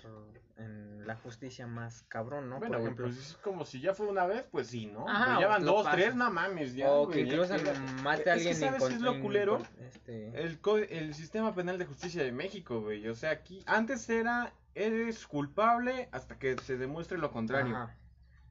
[0.57, 2.59] en la justicia más cabrón, ¿no?
[2.59, 5.07] Bueno, por ejemplo, pues es como si ya fue una vez, pues sí, ¿no?
[5.09, 5.97] Ajá, Pero ya van lo dos, pasa.
[5.97, 6.91] tres, no mames, ya.
[6.91, 7.55] o que ya incluso
[8.03, 9.63] mate Es a que alguien ¿sabes incon- qué es lo in- culero?
[9.81, 13.07] este, El, co- el sistema penal de justicia de México, güey.
[13.09, 17.77] O sea, aquí antes era, eres culpable hasta que se demuestre lo contrario.
[17.77, 17.95] ajá.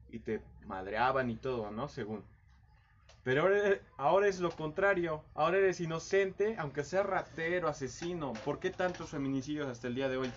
[0.08, 1.88] Y te madreaban y todo, ¿no?
[1.88, 2.24] Según.
[3.26, 5.20] Pero ahora, ahora es lo contrario.
[5.34, 8.34] Ahora eres inocente, aunque sea ratero, asesino.
[8.44, 10.30] ¿Por qué tantos feminicidios hasta el día de hoy?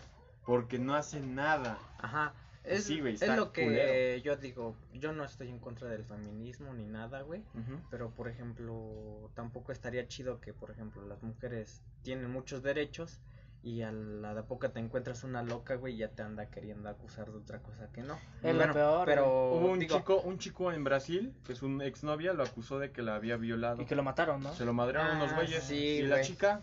[0.43, 1.77] Porque no hacen nada.
[1.99, 2.33] Ajá.
[2.63, 4.23] Es, Sí, güey, es lo que culero.
[4.23, 4.75] yo digo.
[4.91, 7.43] Yo no estoy en contra del feminismo ni nada, güey.
[7.91, 13.19] Pero, por ejemplo, tampoco estaría chido que, por ejemplo, las mujeres tienen muchos derechos
[13.61, 16.89] y a la de poca te encuentras una loca, güey, y ya te anda queriendo
[16.89, 18.15] acusar de otra cosa que no.
[18.41, 21.61] Es lo Bueno, peor, Pero, Hubo un digo, chico, un chico en Brasil, que es
[21.61, 23.81] un exnovia, lo acusó de que la había violado.
[23.81, 24.53] Y que lo mataron, ¿no?
[24.53, 25.63] Se lo madrearon unos Ah, güeyes.
[25.63, 26.61] sí, y la chica,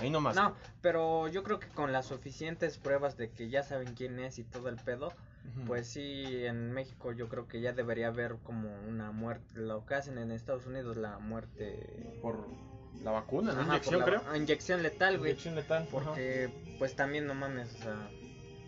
[0.00, 0.34] ahí nomás.
[0.34, 4.38] No, pero yo creo que con las suficientes pruebas de que ya saben quién es
[4.38, 5.66] y todo el pedo, Ujú.
[5.66, 9.94] pues sí, en México yo creo que ya debería haber como una muerte, lo que
[9.94, 12.18] hacen en Estados Unidos, la muerte...
[12.22, 12.48] Por
[13.02, 13.60] la vacuna, ¿no?
[13.60, 14.36] Ajá, Inyección, creo.
[14.36, 15.30] Inyección letal, güey.
[15.32, 15.88] Inyección letal.
[15.90, 18.08] Porque, pues también no mames, o sea,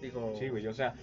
[0.00, 0.30] digo...
[0.30, 0.38] ajá.
[0.38, 0.94] Sí, güey, o sea.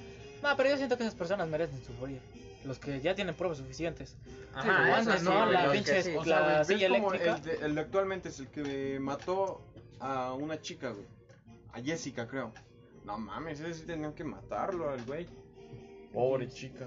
[0.41, 2.19] No, pero yo siento que esas personas merecen sufrir.
[2.65, 4.15] Los que ya tienen pruebas suficientes.
[4.53, 5.45] Ajá, Sí, sí, ¿no?
[5.51, 6.15] La pinche sí.
[6.15, 7.35] O sea, silla como eléctrica.
[7.53, 9.61] El, de- el de actualmente es el que mató
[9.99, 11.05] a una chica, güey.
[11.73, 12.53] A Jessica, creo.
[13.03, 15.27] No mames, ese sí tenían que matarlo al güey.
[16.13, 16.85] Pobre chica.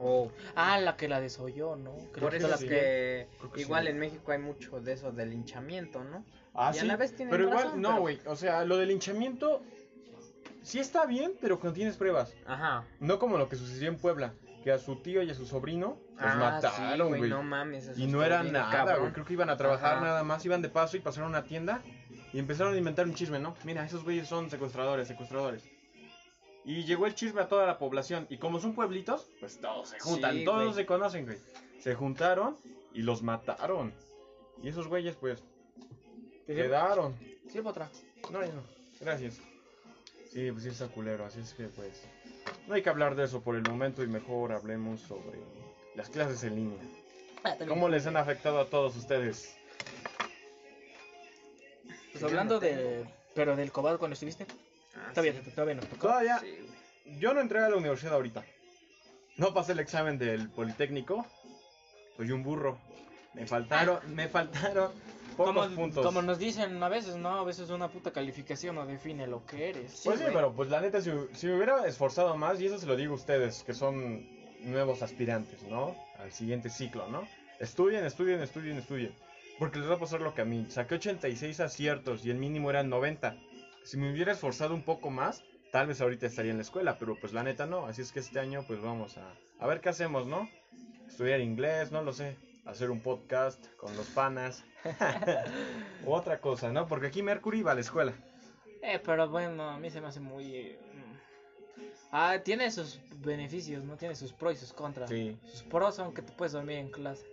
[0.00, 1.92] O Ah, la que la desolló, ¿no?
[2.14, 2.68] Que por eso es la sí.
[2.68, 3.90] que Creo que igual sí.
[3.90, 6.24] en México hay mucho de eso del linchamiento, ¿no?
[6.54, 6.86] Ah, Y a sí.
[6.86, 8.20] la vez tienen pero igual, razón, no, pero- güey.
[8.26, 9.62] O sea, lo del linchamiento
[10.62, 12.34] sí está bien, pero cuando tienes pruebas.
[12.46, 12.84] Ajá.
[13.00, 15.98] No como lo que sucedió en Puebla, que a su tío y a su sobrino
[16.16, 17.30] los Ah, mataron, güey.
[17.30, 19.12] No mames, y no era nada, güey.
[19.12, 20.04] Creo que iban a trabajar Ajá.
[20.04, 21.80] nada más, iban de paso y pasaron a una tienda
[22.32, 23.54] y empezaron a inventar un chisme, ¿no?
[23.64, 25.64] Mira, esos güeyes son secuestradores, secuestradores.
[26.68, 28.26] Y llegó el chisme a toda la población.
[28.28, 30.74] Y como son pueblitos, pues todos se juntan, Sí, todos güey.
[30.74, 31.38] se conocen, güey.
[31.80, 32.58] Se juntaron
[32.92, 33.94] y los mataron.
[34.62, 35.42] Y esos güeyes, pues,
[36.46, 37.16] quedaron.
[37.50, 37.88] Sí, otra.
[38.30, 38.62] No, no.
[39.00, 39.40] Gracias.
[40.30, 42.02] Sí, pues sí está culero, así es que pues
[42.66, 45.38] no hay que hablar de eso por el momento y mejor hablemos sobre
[45.94, 46.78] las clases en línea.
[47.66, 49.56] ¿Cómo les han afectado a todos ustedes?
[52.12, 53.06] Pues hablando de.
[53.34, 54.46] Pero del cobado cuando estuviste.
[54.98, 55.50] Ah, Está bien, sí.
[55.50, 55.82] todavía no.
[55.82, 56.58] Todavía, Sí,
[57.18, 58.44] yo no entré a la universidad ahorita.
[59.36, 61.26] No pasé el examen del Politécnico.
[62.16, 62.78] Soy un burro.
[63.34, 64.90] Me faltaron, me faltaron
[65.36, 66.04] pocos como, puntos.
[66.04, 67.38] como nos dicen a veces, ¿no?
[67.38, 70.00] A veces una puta calificación no define lo que eres.
[70.04, 70.34] Pues sí, güey.
[70.34, 73.12] pero pues la neta, si, si me hubiera esforzado más, y eso se lo digo
[73.12, 74.26] a ustedes, que son
[74.62, 75.94] nuevos aspirantes, ¿no?
[76.18, 77.28] Al siguiente ciclo, ¿no?
[77.60, 79.14] Estudien, estudien, estudien, estudien.
[79.60, 80.66] Porque les va a pasar lo que a mí.
[80.68, 83.36] Saqué 86 aciertos y el mínimo eran 90.
[83.88, 87.18] Si me hubiera esforzado un poco más, tal vez ahorita estaría en la escuela, pero
[87.18, 87.86] pues la neta no.
[87.86, 90.46] Así es que este año pues vamos a, a ver qué hacemos, ¿no?
[91.06, 92.36] Estudiar inglés, no lo sé.
[92.66, 94.62] Hacer un podcast con los panas.
[96.04, 96.86] o otra cosa, ¿no?
[96.86, 98.12] Porque aquí Mercury va a la escuela.
[98.82, 100.54] Eh, pero bueno, a mí se me hace muy...
[100.54, 101.82] eh, mm.
[102.12, 103.96] Ah, tiene sus beneficios, ¿no?
[103.96, 105.08] Tiene sus pros y sus contras.
[105.08, 105.38] Sí.
[105.46, 107.24] Sus pros son que te puedes dormir en clase.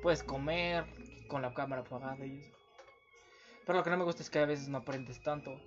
[0.00, 0.84] Puedes comer
[1.26, 2.55] con la cámara apagada y eso.
[3.66, 5.60] Pero lo que no me gusta es que a veces no aprendes tanto.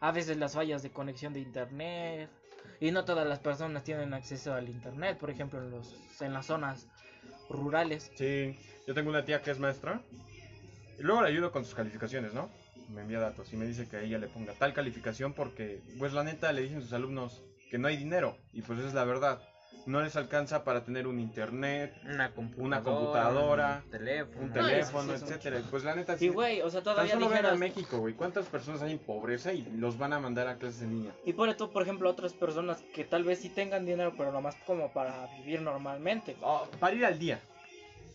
[0.00, 2.30] A veces las fallas de conexión de internet.
[2.80, 5.18] Y no todas las personas tienen acceso al internet.
[5.18, 6.86] Por ejemplo, en, los, en las zonas
[7.50, 8.12] rurales.
[8.14, 10.00] Sí, yo tengo una tía que es maestra.
[10.96, 12.50] Y luego le ayudo con sus calificaciones, ¿no?
[12.88, 16.12] Me envía datos y me dice que a ella le ponga tal calificación porque, pues
[16.12, 18.38] la neta, le dicen sus alumnos que no hay dinero.
[18.52, 19.42] Y pues es la verdad.
[19.88, 22.66] No les alcanza para tener un internet, Una computadora.
[22.66, 24.40] Una computadora, Un teléfono.
[24.42, 25.62] un No, teléfono, sí etcétera.
[25.70, 26.28] Pues la neta, Y sí.
[26.28, 27.58] güey, o sea, Tan todavía solo ven a dijeras...
[27.58, 28.12] México, güey.
[28.12, 31.12] ¿Cuántas personas hay en pobreza y los van a mandar a clases en línea?
[31.24, 34.56] Y pone tú, por ejemplo, otras personas que tal vez sí tengan dinero, pero nomás
[34.66, 36.36] como para vivir normalmente.
[36.42, 37.40] Oh, para ir al día.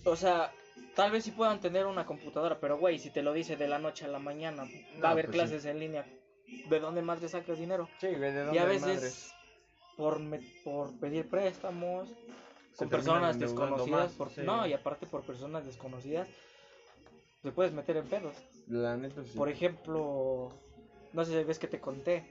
[0.05, 0.51] O sea,
[0.95, 3.79] tal vez sí puedan tener una computadora, pero güey, si te lo dice de la
[3.79, 6.05] noche a la mañana, No, va a haber pues clases en línea.
[6.69, 7.89] ¿De dónde más le sacas dinero?
[7.99, 9.33] Sí, ¿de Y a veces,
[9.97, 12.09] por, me- por pedir préstamos,
[12.77, 14.41] con personas desconocidas, más, por- sí.
[14.41, 16.27] no, y aparte por personas desconocidas,
[17.41, 18.35] te puedes meter en pedos.
[18.67, 19.37] La neta, sí.
[19.37, 20.49] Por ejemplo,
[21.11, 22.23] no sé si ves que te conté.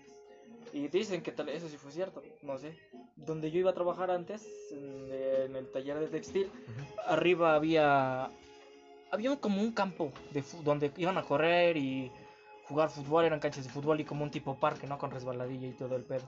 [0.72, 2.74] Y dicen que tal, eso sí fue cierto, no sé.
[3.16, 6.50] Donde yo iba a trabajar antes, en, en el taller de textil,
[7.06, 8.30] arriba había
[9.10, 12.10] había como un campo de donde iban a correr y
[12.64, 14.96] jugar fútbol, eran canchas de fútbol y como un tipo parque, ¿no?
[14.96, 16.26] Con resbaladilla y todo el pedo.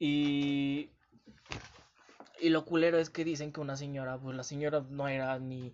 [0.00, 0.90] Y
[2.40, 5.72] y lo culero es que dicen que una señora, pues la señora no era ni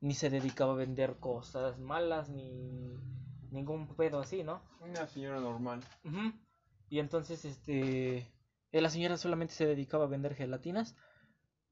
[0.00, 2.96] ni se dedicaba a vender cosas malas ni
[3.50, 4.62] ningún pedo así, ¿no?
[4.80, 5.80] Una señora normal.
[6.88, 8.18] Y entonces, este,
[8.72, 10.96] eh, la señora solamente se dedicaba a vender gelatinas.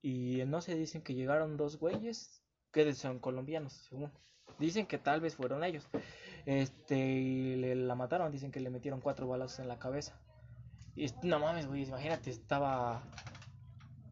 [0.03, 2.43] Y no se dicen que llegaron dos güeyes
[2.73, 4.13] que son colombianos, según.
[4.59, 5.89] Dicen que tal vez fueron ellos.
[6.45, 10.21] Este, y le, la mataron, dicen que le metieron cuatro balas en la cabeza.
[11.23, 13.03] No mames, güey, imagínate, estaba,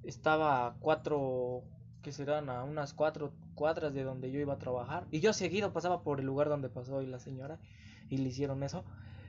[0.03, 1.62] estaba a cuatro,
[2.03, 5.07] que serán a unas cuatro cuadras de donde yo iba a trabajar.
[5.11, 7.59] Y yo seguido pasaba por el lugar donde pasó y la señora
[8.11, 8.85] y le hicieron eso.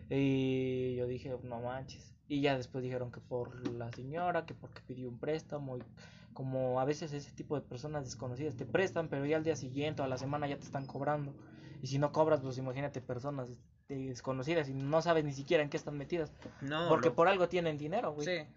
[0.09, 2.13] Y yo dije, no manches.
[2.27, 5.77] Y ya después dijeron que por la señora, que porque pidió un préstamo.
[5.77, 5.83] Y
[6.33, 10.01] como a veces ese tipo de personas desconocidas te prestan, pero ya al día siguiente
[10.01, 11.33] o a la semana ya te están cobrando.
[11.85, 15.69] Y si no cobras, pues imagínate personas este, desconocidas y no sabes ni siquiera en
[15.69, 16.31] qué están metidas.
[16.61, 18.25] No, porque lo- por algo tienen dinero, güey.
[18.25, 18.47] Sí.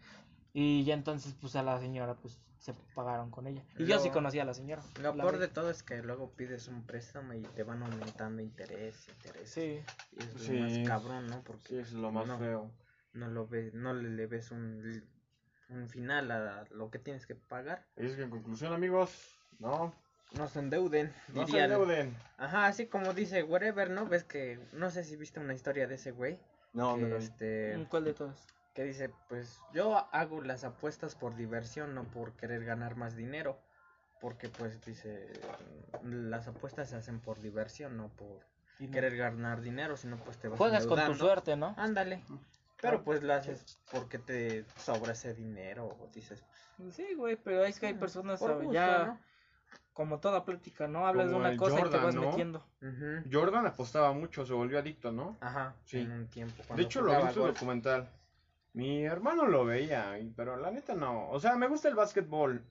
[0.55, 3.63] Y ya entonces, pues a la señora, pues se pagaron con ella.
[3.77, 4.83] Y yo sí conocía a la señora.
[5.03, 5.41] Lo la peor vi.
[5.41, 9.51] de todo es que luego pides un préstamo y te van aumentando interés, interés.
[9.51, 9.79] Sí.
[10.13, 10.59] Y es lo Sí.
[10.61, 11.43] más cabrón, ¿no?
[11.43, 12.71] Porque Sí, es lo más no, feo.
[13.13, 15.05] no lo ves, no le, le ves un,
[15.69, 17.85] un final a lo que tienes que pagar.
[17.99, 19.11] Y es que en conclusión, amigos,
[19.59, 19.93] no,
[20.33, 22.15] No se endeuden, no se endeuden.
[22.37, 24.07] Ajá, así como dice whatever, ¿no?
[24.07, 26.39] Ves que, no sé si viste una historia de ese güey.
[26.75, 27.17] No, que, no, no.
[27.17, 28.47] este, ¿Cuál de todos?
[28.75, 33.59] que dice, pues yo hago las apuestas por diversión, no por querer ganar más dinero.
[34.21, 35.29] Porque pues dice,
[36.03, 38.41] las apuestas se hacen por diversión, no por
[38.79, 41.75] Y no- querer ganar dinero, sino pues te vas Juegas con tu suerte, ¿no?
[41.77, 42.23] Ándale.
[42.81, 46.45] Pero pues lo haces porque te sobra ese dinero o dices,
[46.93, 48.65] Sí, güey, pero es que hay personas por ¿sabes?
[48.67, 49.19] gusto, ya
[49.99, 51.09] como toda plática, ¿no?
[51.09, 52.21] Hablas Como de una cosa y te Jordan, vas ¿no?
[52.31, 52.65] metiendo.
[53.33, 55.37] Jordan apostaba mucho, se volvió adicto, ¿no?
[55.41, 55.99] Ajá, Sí.
[55.99, 56.63] en un tiempo.
[56.77, 58.09] De hecho, lo vi en su documental.
[58.75, 61.29] Mi hermano lo veía, y- pero la neta no.
[61.31, 62.63] O sea, me gusta el básquetbol,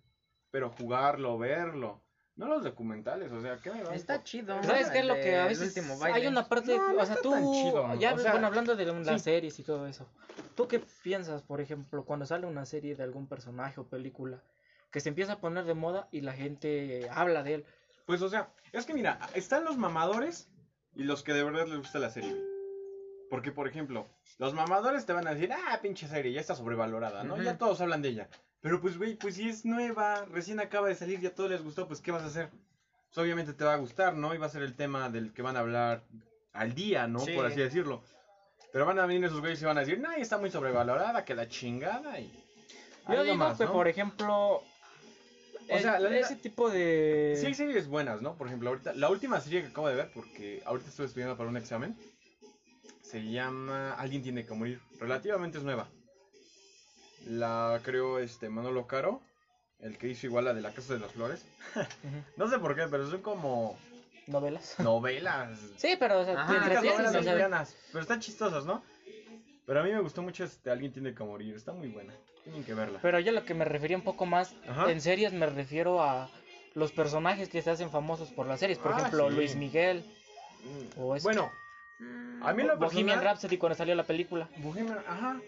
[0.51, 1.99] pero jugarlo, verlo.
[2.37, 4.63] No los documentales, o sea, ¿qué me va a Está chido.
[4.63, 7.15] ¿Sabes qué es lo que a veces último hay una parte, No, no o sea,
[7.15, 9.19] está tú, tan chido, ya, o sea, bueno, hablando de las sí.
[9.19, 10.07] series y todo eso,
[10.55, 14.41] ¿tú qué piensas, por ejemplo, cuando sale una serie de algún personaje o película
[14.91, 17.65] que se empieza a poner de moda y la gente habla de él?
[18.05, 20.49] Pues, o sea, es que mira, están los mamadores
[20.95, 22.35] y los que de verdad les gusta la serie.
[23.29, 27.23] Porque, por ejemplo, los mamadores te van a decir, ah, pinche serie, ya está sobrevalorada,
[27.23, 27.41] ¿no?
[27.41, 28.29] Ya todos hablan de ella.
[28.61, 31.63] Pero, pues, güey, pues si es nueva, recién acaba de salir, ya a todos les
[31.63, 32.49] gustó, pues, ¿qué vas a hacer?
[32.49, 34.33] Pues, obviamente te va a gustar, ¿no?
[34.33, 36.03] Y va a ser el tema del que van a hablar
[36.53, 37.19] al día, ¿no?
[37.19, 37.33] Sí.
[37.33, 38.01] Por así decirlo.
[38.71, 41.35] Pero van a venir esos güeyes y van a decir, no, está muy sobrevalorada, que
[41.35, 42.31] la chingada y...
[43.07, 43.71] Yo digo nomás, que, ¿no?
[43.71, 44.63] por ejemplo,
[45.69, 47.35] O sea, Eh, la ese tipo de...
[47.39, 48.35] Sí hay series buenas, ¿no?
[48.37, 51.49] Por ejemplo, ahorita, la última serie que acabo de ver, porque ahorita estoy estudiando para
[51.49, 51.97] un examen,
[53.01, 54.79] se llama Alguien tiene que morir.
[54.99, 55.87] Relativamente es nueva.
[57.25, 59.21] La creó este Manolo Caro,
[59.79, 61.45] el que hizo igual la de La Casa de las Flores.
[62.37, 63.77] No sé por qué, pero son como
[64.27, 64.75] Novelas.
[64.79, 65.57] novelas.
[65.77, 66.67] Sí, pero o sea, Ajá.
[66.69, 68.83] te novelas o sea, mexicanas, pero están chistosas, ¿no?
[69.65, 72.13] Pero a mí me gustó mucho este Alguien tiene que morir, está muy buena.
[72.47, 72.99] Tienen que verla.
[73.01, 74.89] Pero yo lo que me refería un poco más Ajá.
[74.89, 76.29] en series me refiero a
[76.75, 78.79] los personajes que se hacen famosos por las series.
[78.79, 79.35] Por Ah, ejemplo, sí.
[79.35, 80.05] Luis Miguel,
[80.63, 81.51] Mm, o este- Bueno,
[82.41, 84.49] a mí lo Bohemian personal- Rhapsody cuando salió la película.
[84.57, 85.39] Bohemian, ajá.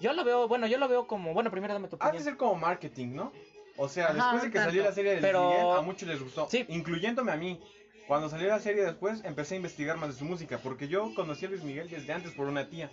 [0.00, 2.24] Yo lo veo, bueno, yo lo veo como, bueno, primero dame tu Ha de opinión.
[2.24, 3.32] ser como marketing, ¿no?
[3.76, 6.08] O sea, Ajá, después de que salió la serie de Luis Pero- Miguel, a muchos
[6.08, 6.48] les gustó.
[6.50, 6.64] Sí.
[6.68, 7.60] Incluyéndome a mí.
[8.06, 10.58] Cuando salió la serie después, empecé a investigar más de su música.
[10.58, 12.90] Porque yo conocí a Luis Miguel desde antes por una tía.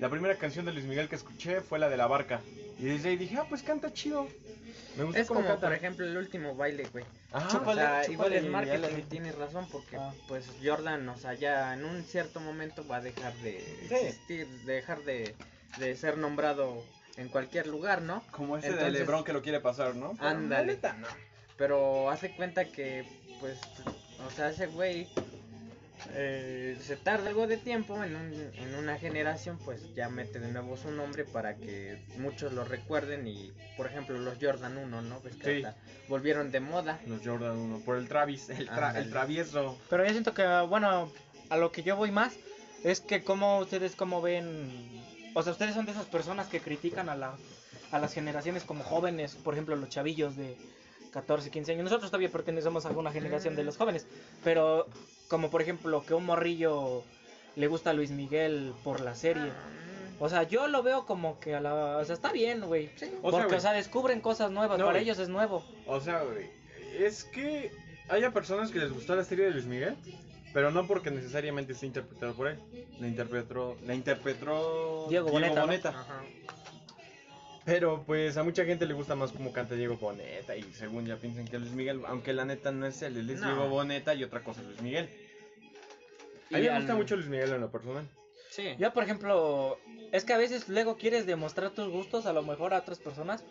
[0.00, 2.40] La primera canción de Luis Miguel que escuché fue la de La Barca.
[2.78, 4.28] Y desde ahí dije, ah, pues canta chido.
[4.96, 5.60] Me gusta Es como, canta.
[5.60, 7.04] por ejemplo, el último baile, güey.
[7.32, 10.12] O Chúpale, sea, chúpale igual es marketing y tienes razón porque Ah.
[10.28, 13.94] pues Jordan, o sea, ya en un cierto momento va a dejar de Sí.
[13.94, 15.34] existir, de dejar de,
[15.78, 16.82] de ser nombrado
[17.16, 18.22] en cualquier lugar, ¿no?
[18.30, 20.12] Como ese de Entonces- Lebron que lo quiere pasar, ¿no?
[20.16, 20.78] Pero, Ándale.
[20.98, 21.06] no.
[21.58, 23.04] Pero hace cuenta que,
[23.40, 23.58] pues,
[24.26, 25.08] o sea, ese güey
[26.14, 30.48] eh, se tarda algo de tiempo en, un- en una generación, pues ya mete de
[30.52, 35.20] nuevo su nombre para que muchos lo recuerden y, por ejemplo, los Jordan 1, ¿no?
[35.20, 35.64] Ves que Sí.
[35.64, 37.00] hasta volvieron de moda.
[37.06, 37.78] Los Jordan 1.
[37.80, 39.78] Por el Travis, el, tra- el travieso.
[39.90, 41.10] Pero yo siento que, bueno,
[41.50, 42.34] a lo que yo voy más
[42.84, 44.70] es que como ustedes como ven,
[45.34, 47.34] o sea, ustedes son de esas personas que critican a, la,
[47.90, 50.56] a las generaciones como jóvenes, por ejemplo, los chavillos de
[51.12, 51.84] 14, 15 años.
[51.84, 54.06] Nosotros todavía pertenecemos a alguna generación de los jóvenes,
[54.44, 54.86] pero
[55.28, 57.02] como por ejemplo que un morrillo
[57.56, 59.52] le gusta a Luis Miguel por la serie.
[60.18, 61.98] O sea, yo lo veo como que a la...
[61.98, 62.90] O sea, está bien, güey.
[63.22, 64.78] O sea, Porque, o sea, descubren cosas nuevas.
[64.78, 65.64] No, Para ellos es nuevo.
[65.86, 66.48] O sea, güey,
[66.98, 67.70] es que
[68.08, 69.96] haya personas que les gustó la serie de Luis Miguel,
[70.54, 72.58] pero no porque necesariamente esté interpretado por él.
[72.98, 75.72] La interpretó, la interpretó Diego Boneta, ¿no?
[77.66, 81.16] Pero pues a mucha gente le gusta más cómo canta Diego Boneta y según ya
[81.16, 83.48] piensan que es Luis Miguel, aunque la neta no es él, él es No.
[83.48, 85.10] Diego Boneta y otra cosa es Luis Miguel.
[86.52, 88.08] A mí Y me gusta al- mucho Luis Miguel en lo personal.
[88.50, 88.74] Sí.
[88.78, 89.78] Yo, por ejemplo,
[90.12, 93.44] es que a veces luego quieres demostrar tus gustos a lo mejor a otras personas.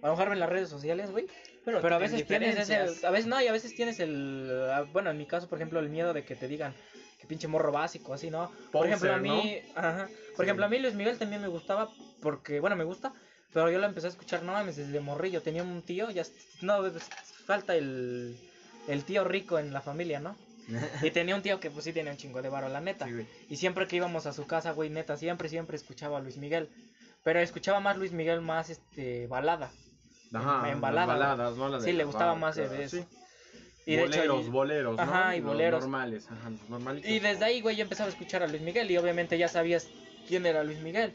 [0.00, 1.26] A lo mejor en las redes sociales, güey.
[1.64, 3.06] Pero, a veces tienes ese.
[3.06, 4.50] A veces no, y a veces tienes el.
[4.72, 6.74] ah, Bueno, en mi caso, por ejemplo, el miedo de que te digan
[7.20, 8.50] que pinche morro básico, así, ¿no?
[8.72, 9.60] Por ejemplo, a mí.
[9.74, 10.06] Ajá.
[10.34, 10.42] Por Sí.
[10.44, 11.88] ejemplo, a mí Luis Miguel también me gustaba
[12.22, 13.12] porque, bueno, me gusta.
[13.52, 15.42] Pero yo lo empecé a escuchar, no mames, desde morrillo.
[15.42, 16.24] Tenía un tío, ya.
[16.60, 17.04] No, pues,
[17.46, 18.36] falta el.
[18.88, 20.36] El tío rico en la familia, ¿no?
[21.02, 23.06] Y tenía un tío que, pues sí, tenía un chingo de varo, la neta.
[23.06, 23.26] Sí.
[23.48, 26.68] Y siempre que íbamos a su casa, güey, neta, siempre, siempre escuchaba a Luis Miguel.
[27.22, 29.70] Pero escuchaba más Luis Miguel más, este, balada.
[30.34, 31.68] Ajá, en las balada, baladas, ¿no?
[31.68, 32.96] La de Sí, le la gustaba más de eso.
[32.96, 33.04] sí.
[33.84, 35.02] Y de boleros, hecho, y- boleros, ¿no?
[35.02, 35.80] Ajá, y Los boleros.
[35.80, 38.96] normales, ajá, los y desde ahí, güey, yo empezaba a escuchar a Luis Miguel y
[38.96, 39.88] obviamente ya sabías
[40.28, 41.12] quién era Luis Miguel.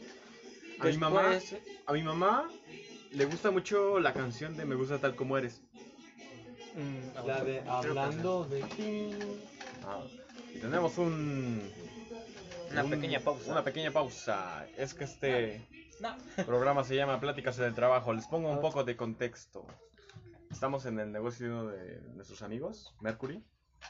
[0.80, 1.38] A mi mamá,
[1.86, 2.48] a mi mamá
[3.12, 5.60] le gusta mucho la canción de Me gusta tal como eres.
[6.74, 9.10] Mm, La de Hablando de ti.
[9.84, 10.02] Ah,
[10.54, 11.70] y tenemos un
[12.70, 13.50] Una un- pequeña pausa.
[13.50, 14.66] Una pequeña pausa.
[14.76, 15.66] Es que este
[16.00, 16.16] no.
[16.44, 18.12] programa se llama Pláticas en el Trabajo.
[18.12, 19.66] Les pongo un poco de contexto.
[20.50, 23.42] Estamos en el negocio de uno de nuestros amigos, Mercury.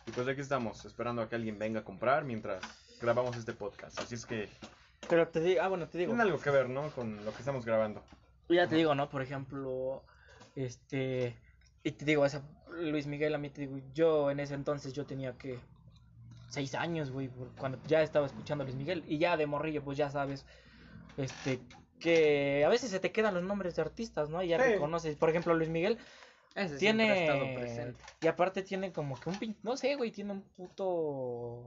[0.06, 2.62] Y pues aquí estamos, esperando a que alguien venga a comprar mientras
[3.00, 3.98] grabamos este podcast.
[3.98, 4.48] Así es que
[5.08, 6.10] Pero te digo, ah, bueno, te digo.
[6.12, 6.90] tiene algo que ver, ¿no?
[6.90, 8.02] Con lo que estamos grabando.
[8.48, 9.08] Ya te digo, ¿no?
[9.08, 10.02] Por ejemplo,
[10.56, 11.36] este.
[11.84, 15.06] Y te digo, esa, Luis Miguel, a mí te digo, yo en ese entonces yo
[15.06, 15.58] tenía que.
[16.50, 19.04] Seis años, güey, cuando ya estaba escuchando a Luis Miguel.
[19.06, 20.46] Y ya de morrillo, pues ya sabes.
[21.16, 21.60] Este.
[22.00, 24.42] Que a veces se te quedan los nombres de artistas, ¿no?
[24.42, 24.72] Y ya Sí.
[24.72, 25.16] reconoces.
[25.16, 25.98] Por ejemplo, Luis Miguel
[26.54, 27.58] Ese siempre ha estado tiene.
[27.58, 28.04] presente.
[28.22, 29.56] Y aparte tiene como que un pin.
[29.62, 31.64] No sé, güey, tiene un puto.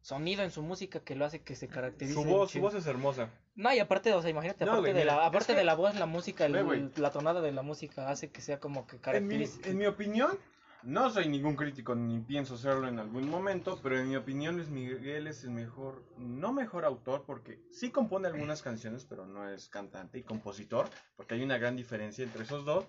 [0.00, 2.14] Sonido en su música que lo hace que se caracterice.
[2.14, 3.30] Su voz, su voz es hermosa.
[3.56, 6.06] No, y aparte, o sea, imagínate, No, aparte, de, la, aparte de la voz, la
[6.06, 9.68] música, el- la tonada de la música hace que sea como que En mi, caracteriza.
[9.68, 10.38] en mi opinión,
[10.84, 14.68] no soy ningún crítico ni pienso serlo en algún momento, pero en mi opinión Luis
[14.68, 19.68] Miguel es el mejor, no mejor autor, porque sí compone algunas canciones, pero no es
[19.68, 22.86] cantante y compositor, porque hay una gran diferencia entre esos dos,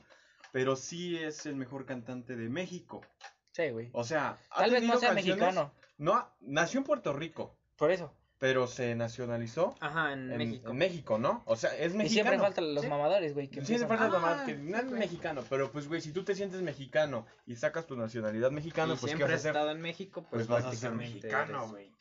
[0.52, 3.02] pero sí es el mejor cantante de México.
[3.52, 3.90] Sí, güey.
[3.94, 8.12] O sea, Tal vez no sea mexicano, No, nació en Puerto Rico, por eso.
[8.40, 10.70] pero se nacionalizó Ajá, en, en, México.
[10.72, 11.44] en México, ¿no?
[11.46, 12.06] O sea, es mexicano.
[12.06, 12.90] Y siempre faltan los Sí.
[12.90, 16.00] mamadores, güey, que Sí, hace empiezan- falta Ah, que no es mexicano, pero pues güey,
[16.02, 19.46] si tú te sientes mexicano y sacas tu nacionalidad mexicana, y pues ¿qué siempre vas
[19.46, 21.92] a estado en México, Pues pues, vas a ser mexicano, güey.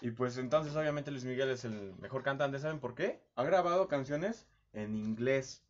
[0.00, 3.20] Y pues entonces obviamente Luis Miguel es el mejor cantante, ¿saben por qué?
[3.34, 5.62] Ha grabado canciones en inglés.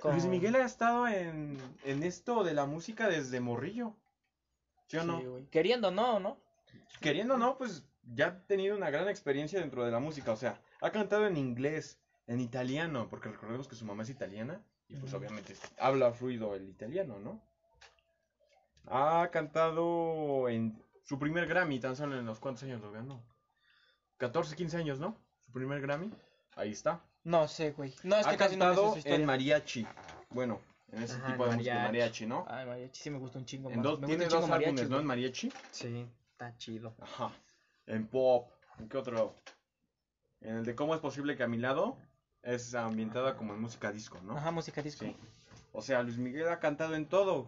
[0.00, 3.94] Con- Luis Miguel ha estado en, en esto de la música desde morrillo.
[4.88, 5.20] ¿Sí o no?
[5.20, 5.46] Sí.
[5.50, 6.38] Queriendo no, ¿no?
[7.00, 10.32] Queriendo o no, pues ya ha tenido una gran experiencia dentro de la música.
[10.32, 14.60] O sea, ha cantado en inglés, en italiano, porque recordemos que su mamá es italiana.
[14.88, 17.40] Y pues obviamente habla fluido el italiano, ¿no?
[18.86, 23.24] Ha cantado en su primer Grammy, tan solo en los cuántos años lo ganó.
[24.18, 25.16] 14, 15 años, ¿no?
[25.46, 26.12] Su primer Grammy.
[26.56, 27.02] Ahí está.
[27.24, 27.94] No sé, güey.
[28.02, 29.16] No, es ha que casi no me sé cantado historia.
[29.18, 29.86] en mariachi.
[30.30, 31.86] Bueno, en ese Ajá, tipo de música, mariachi.
[31.86, 32.44] mariachi, ¿no?
[32.48, 33.84] Ay, mariachi, sí me gusta un chingo En más.
[33.84, 34.98] dos, Me tiene dos álbumes, ¿no?
[35.00, 35.52] En mariachi.
[35.70, 36.06] Sí,
[36.42, 36.94] está chido.
[37.00, 37.32] Ajá.
[37.86, 38.50] En pop.
[38.78, 39.34] ¿En qué otro?
[40.40, 41.96] En el de cómo es posible que a mi lado
[42.42, 44.36] es ambientada como en música disco, ¿no?
[44.36, 45.04] Ajá, música disco.
[45.04, 45.16] Sí.
[45.72, 47.46] O sea, Luis Miguel ha cantado en todo.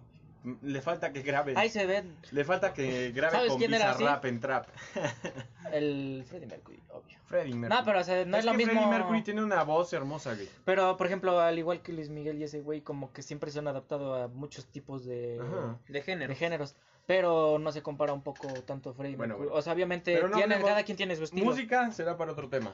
[0.62, 1.54] Le falta que grabe.
[1.56, 4.02] Ahí se ve Le falta que grabe ¿Sabes con quién era así?
[4.02, 4.68] Bizarrap en trap.
[5.72, 7.18] el Freddie Mercury, obvio.
[7.24, 7.80] Freddie Mercury.
[7.80, 8.72] No, pero o sea, no es, lo que mismo.
[8.74, 10.48] Freddie Mercury tiene una voz hermosa, güey.
[10.66, 13.58] Pero, por ejemplo, al igual que Luis Miguel y ese güey, como que siempre se
[13.58, 15.78] han adaptado a muchos tipos de, Ajá.
[15.88, 16.28] De género.
[16.28, 16.76] de géneros.
[17.06, 19.48] Pero no se compara un poco tanto Freddie Bueno, Mercury.
[19.48, 19.58] bueno.
[19.58, 20.30] O sea, obviamente, no
[20.64, 21.44] cada quien tiene su estilo.
[21.44, 22.72] Música será para otro tema.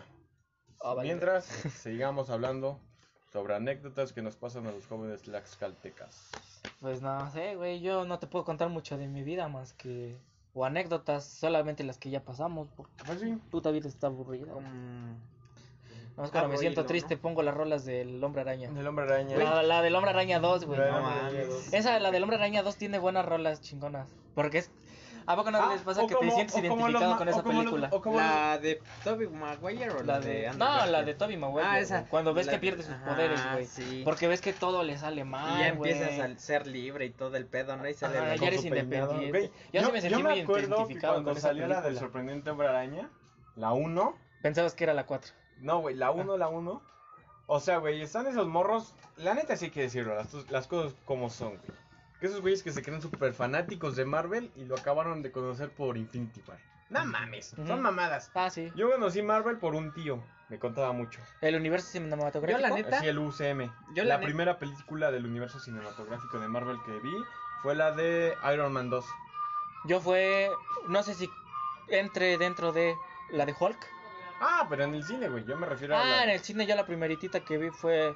[0.80, 1.08] Ah, vale.
[1.08, 1.44] Mientras,
[1.82, 2.78] sigamos hablando
[3.32, 6.30] sobre anécdotas que nos pasan a los jóvenes tlaxcaltecas.
[6.80, 10.16] Pues no sé, güey, yo no te puedo contar mucho de mi vida más que...
[10.52, 13.38] O anécdotas, solamente las que ya pasamos, porque Pues sí.
[13.50, 14.52] puta vida está aburrida.
[14.52, 14.68] Como...
[16.16, 17.22] Más cuando me algo siento triste ¿no?
[17.22, 18.68] pongo las rolas del Hombre Araña.
[18.68, 19.36] El hombre araña.
[19.36, 20.80] La, la del Hombre Araña 2, güey.
[20.80, 21.34] Del no Hombre mames.
[21.34, 21.72] Araña 2.
[21.72, 24.08] Esa, la del Hombre Araña 2 tiene buenas rolas chingonas.
[24.34, 24.70] Porque es...
[25.26, 27.46] ¿A poco no Ah, les pasa que como- te sientes los identificado con esa los-
[27.46, 27.88] película?
[27.92, 30.48] los- ¿La de Toby Maguire o La de...
[30.48, 31.62] Andrew No, la de Toby Maguire.
[31.68, 32.06] Ah, esa.
[32.06, 33.66] Cuando ves La- que pierde sus Ajá, poderes, güey.
[33.66, 34.02] sí.
[34.04, 37.36] Porque ves que todo le sale mal, Y ya empiezas a ser libre y todo
[37.36, 37.88] el pedo, ¿no?
[37.88, 39.28] Y sale Ajá, ya eres independiente.
[39.30, 39.52] güey.
[39.72, 42.50] Yo sí me sentí muy acuerdo que identificado cuando con esa salió la del sorprendente
[42.50, 43.08] hombre araña,
[43.56, 45.32] la 1, Pensabas que era la 4.
[45.58, 46.82] no, güey, la 1, la 1.
[47.46, 50.94] O sea, güey, están esos morros, la neta sí hay que decirlo, las, las cosas
[51.04, 51.78] como son, güey.
[52.20, 55.70] Que esos güeyes que se creen súper fanáticos de Marvel y lo acabaron de conocer
[55.70, 56.58] por Infinity War.
[56.90, 58.30] No mames, son mamadas.
[58.34, 58.70] Ah, sí.
[58.74, 61.20] Yo conocí Marvel por un tío, me contaba mucho.
[61.40, 62.60] El universo cinematográfico.
[62.60, 63.72] Yo, la neta- Así el UCM.
[63.94, 67.14] Yo la primera película del universo cinematográfico de Marvel que vi
[67.62, 69.04] fue la de Iron Man 2.
[69.86, 70.50] Yo fue...
[70.88, 71.30] No sé si
[71.88, 72.94] entre dentro de
[73.30, 73.78] la de Hulk.
[74.40, 75.44] Ah, pero en el cine, güey.
[75.44, 76.24] Yo me refiero a Ah, la...
[76.24, 78.14] en el cine yo la primeritita que vi fue...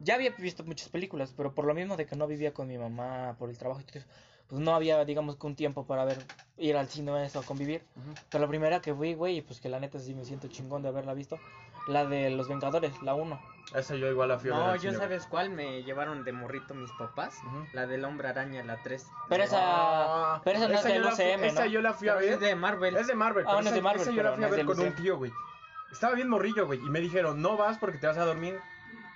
[0.00, 2.76] Ya había visto muchas películas, pero por lo mismo de que no vivía con mi
[2.78, 4.08] mamá por el trabajo y todo eso,
[4.48, 6.18] pues no había, digamos, que un tiempo para ver,
[6.58, 7.82] ir al cine o eso, a convivir.
[7.96, 8.14] Ujú.
[8.30, 10.82] Pero la primera que fui, güey, y pues que la neta sí me siento chingón
[10.82, 11.38] de haberla visto,
[11.88, 13.40] la de Los Vengadores, la 1.
[13.74, 15.08] Esa yo igual la fui a ver No, yo cine, güey.
[15.08, 17.38] sabes cuál me llevaron de morrito mis papás.
[17.44, 17.64] Ujú.
[17.72, 19.06] La del hombre araña, la 3.
[19.28, 21.46] Pero esa, Ah, pero esa no es del la fui- UCM, ¿no?
[21.46, 22.34] Esa yo la fui a ver.
[22.34, 22.96] es de Marvel.
[22.96, 23.44] Es de Marvel.
[23.46, 24.56] Ah, pero no es de esa- Marvel, esa yo la pero fui no a es
[24.56, 25.32] ver con un tío, güey.
[25.90, 26.78] Estaba bien morrillo, güey.
[26.78, 28.58] Y me dijeron, no vas porque te vas a dormir.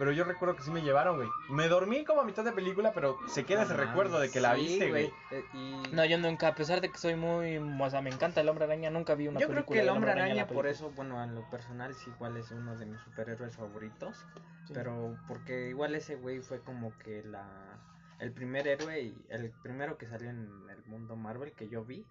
[0.00, 1.28] Pero yo recuerdo que sí me llevaron, güey.
[1.50, 4.54] Me dormí como a mitad de película, pero se queda ese recuerdo de que la
[4.54, 5.12] sí, viste, güey.
[5.30, 5.82] Eh, y...
[5.92, 8.64] No, yo nunca, a pesar de que soy muy, o sea, me encanta el Hombre
[8.64, 11.34] Araña, nunca vi una Yo película creo que el hombre araña, por eso, bueno, en
[11.34, 14.24] lo personal, sí, igual es uno de mis superhéroes favoritos.
[14.64, 14.72] Sí.
[14.72, 17.46] Pero porque igual ese güey fue como que la
[18.20, 22.06] el primer héroe y el primero que salió en el mundo Marvel que yo vi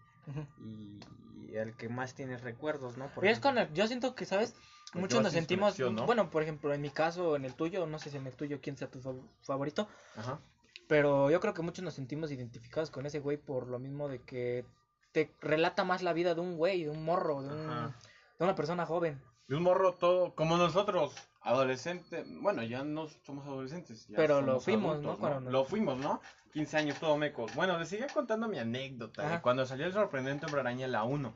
[1.47, 3.07] Y el que más tiene recuerdos, ¿no?
[3.13, 3.49] Por es ejemplo.
[3.51, 4.53] con el- yo siento que, ¿sabes?
[4.91, 8.09] Porque Muchos nos sentimos, bueno, por ejemplo, en mi caso, en el tuyo, no sé
[8.09, 10.39] si en el tuyo quién sea tu fav- favorito, Ajá.
[10.87, 14.21] pero yo creo que muchos nos sentimos identificados con ese güey por lo mismo de
[14.23, 14.65] que
[15.11, 17.93] te relata más la vida de un güey, de un morro, de, un-
[18.39, 19.21] de una persona joven.
[19.47, 22.23] De un morro todo, como nosotros, adolescente.
[22.41, 24.07] Bueno, ya no somos adolescentes.
[24.07, 25.39] ya Pero lo somos fuimos, adultos, ¿no?
[25.39, 26.21] Nos- Lo fuimos, ¿no?
[26.53, 27.53] 15 años todo mecos.
[27.55, 29.25] Bueno, les seguía contando mi anécdota.
[29.25, 29.35] Ajá.
[29.35, 31.33] de Cuando salió el sorprendente Hombre Araña la 1.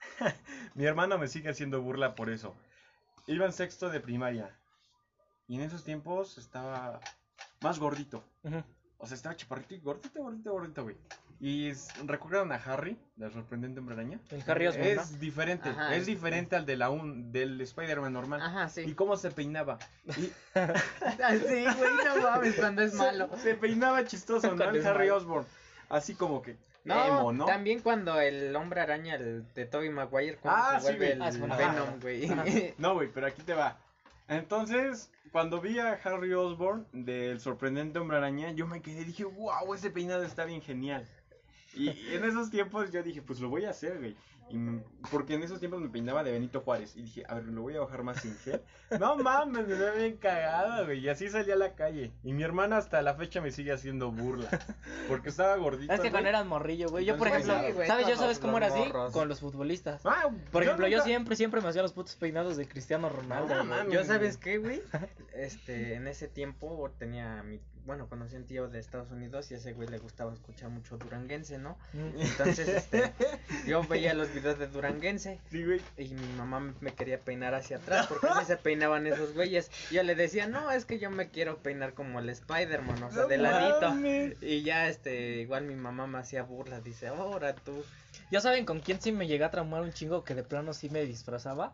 [0.74, 2.54] mi hermano me sigue haciendo burla por eso.
[3.26, 4.56] Iba en sexto de primaria.
[5.48, 7.00] Y en esos tiempos estaba
[7.60, 8.24] más gordito.
[8.98, 10.96] O sea, estaba chaparrito y gordito, gordito, gordito, güey.
[11.44, 11.72] Y
[12.06, 14.20] recuerdan a Harry, del sorprendente Hombre Araña.
[14.30, 18.12] El Harry Osborn, Es diferente, Ajá, es es- diferente al de la un, del Spider-Man
[18.12, 18.40] normal.
[18.40, 18.94] Ajá, Y sí.
[18.94, 19.76] cómo se peinaba.
[20.06, 23.28] Y Ah, sí, güey, no mames cuando es se- malo.
[23.38, 24.56] Se, peinaba chistoso, ¿no?
[24.56, 25.16] Cuando El Harry malo.
[25.16, 25.46] Osborn.
[25.88, 27.46] Así como que No, emo, ¿no?
[27.46, 31.28] también cuando el hombre araña el de Toby Maguire cuando Ah, se sí, vuelve güey.
[31.28, 32.74] el Ah, Venom, güey.
[32.78, 33.76] No, güey, pero aquí te va.
[34.28, 39.24] Entonces, cuando vi a Harry Osborn del sorprendente Hombre Araña, yo me quedé y dije,
[39.24, 41.04] wow, ese peinado está bien genial.
[41.74, 44.16] Y en esos tiempos yo dije, pues lo voy a hacer, güey.
[44.50, 44.58] Y,
[45.10, 46.94] porque en esos tiempos me peinaba de Benito Juárez.
[46.96, 48.60] Y dije, a ver, lo voy a bajar más sin gel.
[49.00, 50.98] No mames, me veo bien cagado, güey.
[50.98, 52.12] Y así salí a la calle.
[52.22, 54.50] Y mi hermana hasta la fecha me sigue haciendo burla.
[55.08, 55.90] Porque estaba gordito.
[55.90, 57.06] Es que cuando eras morrillo, güey.
[57.06, 58.06] Yo, por ejemplo, sí, güey, ¿sabes?
[58.06, 59.12] Yo sabes cómo era así morros.
[59.14, 60.02] con los futbolistas.
[60.04, 63.48] Ah, Por ejemplo, yo nunca- siempre, siempre me hacía los putos peinados de Cristiano Ronaldo.
[63.54, 63.68] No, güey.
[63.68, 63.94] mames.
[63.94, 64.82] Yo, ¿sabes qué, güey?
[65.32, 69.54] Este, en ese tiempo tenía mi, bueno, conocí a un tío de Estados Unidos y
[69.54, 71.76] a ese güey le gustaba escuchar mucho duranguense, ¿no?
[71.92, 72.20] Mm.
[72.20, 73.12] Entonces, este,
[73.66, 75.80] yo veía los videos de duranguense Sí, güey.
[75.96, 79.70] y mi mamá me- quería peinar hacia atrás porque así se peinaban esos güeyes.
[79.90, 83.10] Y yo le decía, no, es que yo me quiero peinar como el Spider-Man, o
[83.10, 83.88] sea, No de ladito.
[83.90, 84.36] mames.
[84.42, 87.84] Y ya, este, igual mi mamá me hacía burlas, dice, ahora tú.
[88.30, 90.88] Ya saben con quién sí me llegué a traumar un chingo que de plano sí
[90.90, 91.72] me disfrazaba.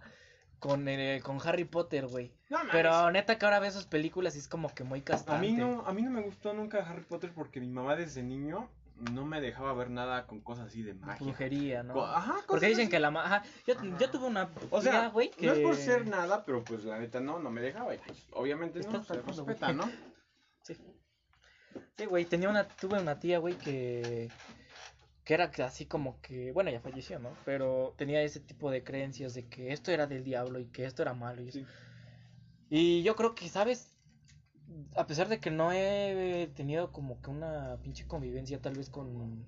[0.59, 2.33] Con, eh, con Harry Potter, güey.
[2.51, 2.59] No.
[2.73, 5.47] Pero neta que ahora veo esas películas y es como que muy castrante.
[5.47, 8.23] A mí no, a mí no me gustó nunca Harry Potter porque mi mamá desde
[8.23, 8.69] niño
[9.13, 11.25] no me dejaba ver nada con cosas así de magia.
[11.25, 11.95] Brujería, ¿no?
[11.95, 12.91] Co- Ajá, cosas Porque dicen así.
[12.91, 13.25] que la ma...
[13.25, 15.47] Ajá, yo, yo tuve una O sea, güey, que...
[15.47, 18.27] no es por ser nada, pero pues la neta no, no me dejaba y pues
[18.33, 19.73] obviamente no, Estás se respeta.
[19.73, 19.89] ¿no?
[20.63, 20.77] Sí.
[21.97, 24.29] Sí, güey, tenía una, tuve una tía, güey, que,
[25.29, 27.29] que era así como que, bueno, ya falleció, ¿no?
[27.45, 31.03] Pero tenía ese tipo de creencias de que esto era del diablo y que esto
[31.03, 31.43] era malo.
[31.43, 31.67] Y, Sí.
[32.71, 33.93] y yo creo que, ¿sabes?
[34.97, 39.45] A pesar de que no he tenido como que una pinche convivencia tal vez con...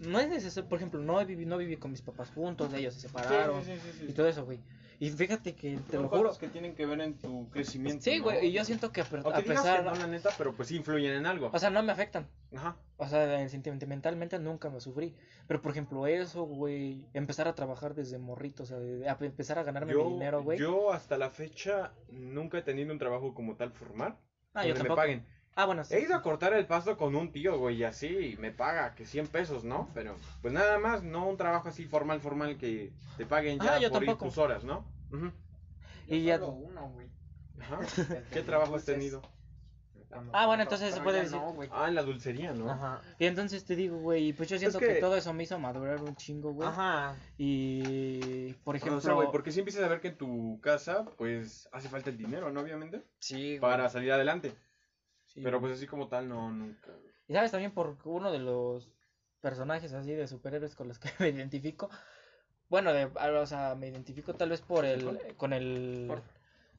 [0.00, 3.02] No es necesario, por ejemplo, no viví, no viví con mis papás juntos, ellos se
[3.02, 4.58] separaron Sí, sí, y todo eso, güey.
[5.02, 8.04] Y fíjate que, te lo juro, que tienen que ver en tu crecimiento.
[8.04, 8.22] sí, ¿no?
[8.22, 9.06] güey, y yo siento que a, a
[9.42, 9.78] pesar...
[9.78, 11.50] que no, la neta, pero pues sí influyen en algo.
[11.52, 12.28] O sea, no me afectan.
[12.54, 12.76] Ajá.
[12.98, 15.16] O sea, sentimentalmente nunca me sufrí.
[15.48, 19.64] Pero, por ejemplo, eso, güey, empezar a trabajar desde morrito, o sea, a empezar a
[19.64, 20.60] ganarme mi dinero, güey.
[20.60, 24.16] yo hasta la fecha nunca he tenido un trabajo como tal formal.
[24.54, 24.96] ah, yo donde me tampoco.
[25.00, 25.26] paguen.
[25.54, 25.94] Ah, bueno, sí.
[25.94, 28.94] He ido a cortar el pasto con un tío, güey, y así y me paga
[28.94, 29.88] que 100 pesos, ¿no?
[29.94, 33.78] Pero pues nada más, no un trabajo así formal, formal que te paguen ya Ah,
[33.78, 34.26] yo por ir tampoco.
[34.30, 34.84] tus horas, ¿no?
[36.08, 37.08] Y ya- uno, güey.
[37.60, 37.78] Ajá.
[38.32, 39.20] ¿Qué trabajo has tenido?
[40.34, 41.38] Ah, bueno, entonces se puede ya decir.
[41.38, 41.56] no.
[41.70, 42.70] Ah, en la dulcería, ¿no?
[42.70, 43.00] Ajá.
[43.18, 44.86] Y entonces te digo, güey, pues yo siento que...
[44.88, 46.68] que- todo eso me hizo madurar un chingo, güey.
[46.68, 47.16] Ajá.
[47.38, 48.98] Y, por ejemplo...
[48.98, 52.10] o sea, güey, porque si empiezas a ver que en tu casa, pues, hace falta
[52.10, 52.60] el dinero, ¿no?
[52.60, 53.60] Obviamente, Sí, güey.
[53.60, 54.52] para salir adelante.
[55.32, 56.90] Sí, Pero pues así como tal, no, nunca.
[57.28, 58.90] Y sabes también por uno de los
[59.40, 61.90] personajes así de superhéroes con los que me identifico.
[62.68, 65.18] Bueno, de, o sea, me identifico tal vez por el...
[65.36, 66.04] Con el...
[66.08, 66.22] Por-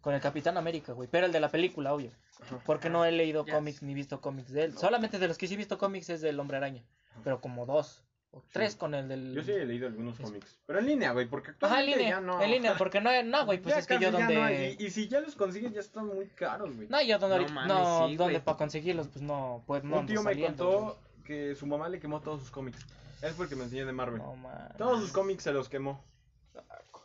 [0.02, 1.08] Con el Capitán América, güey.
[1.10, 2.12] Pero el de la película, obvio.
[2.42, 2.60] Ajá.
[2.66, 4.78] Porque no he leído cómics ni visto cómics de él.
[4.78, 6.84] Solamente de los que sí he visto cómics es del Hombre Araña.
[7.24, 8.04] Pero como dos.
[8.36, 9.34] O tres con el del.
[9.36, 10.58] Yo sí he leído algunos cómics.
[10.66, 12.16] Pero en línea, güey, porque Ajá, en actualmente línea.
[12.16, 12.42] ya no.
[12.42, 14.36] En línea, porque no, no, güey, pues Ya es que yo ya donde.
[14.36, 16.88] no hay, y, y si ya los consigues, ya están muy caros, güey.
[16.88, 20.08] No, yo donde No mames, no, sí, donde para conseguirlos, pues no, pues no Un
[20.08, 22.80] tío me contó que su mamá le quemó todos sus cómics.
[23.22, 24.20] Él fue el que me enseñó de Marvel.
[24.20, 24.36] güey.
[24.36, 24.74] No, man.
[24.80, 26.04] Todos sus cómics se los quemó.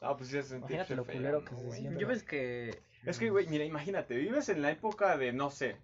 [0.01, 1.99] Ah, pues sí, se sentía Imagínate lo feo, culero ¿no, que se.
[1.99, 2.81] Yo ves que.
[3.05, 5.77] Es que, güey, mira, imagínate, vives en la época de, no sé,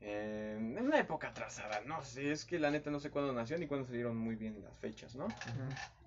[0.00, 3.66] en una época atrasada, no sé, es que la neta no sé cuándo nació ni
[3.66, 5.28] cuándo salieron muy bien las fechas, ¿no?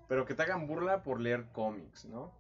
[0.08, 2.32] Pero que te hagan burla por leer cómics, ¿no?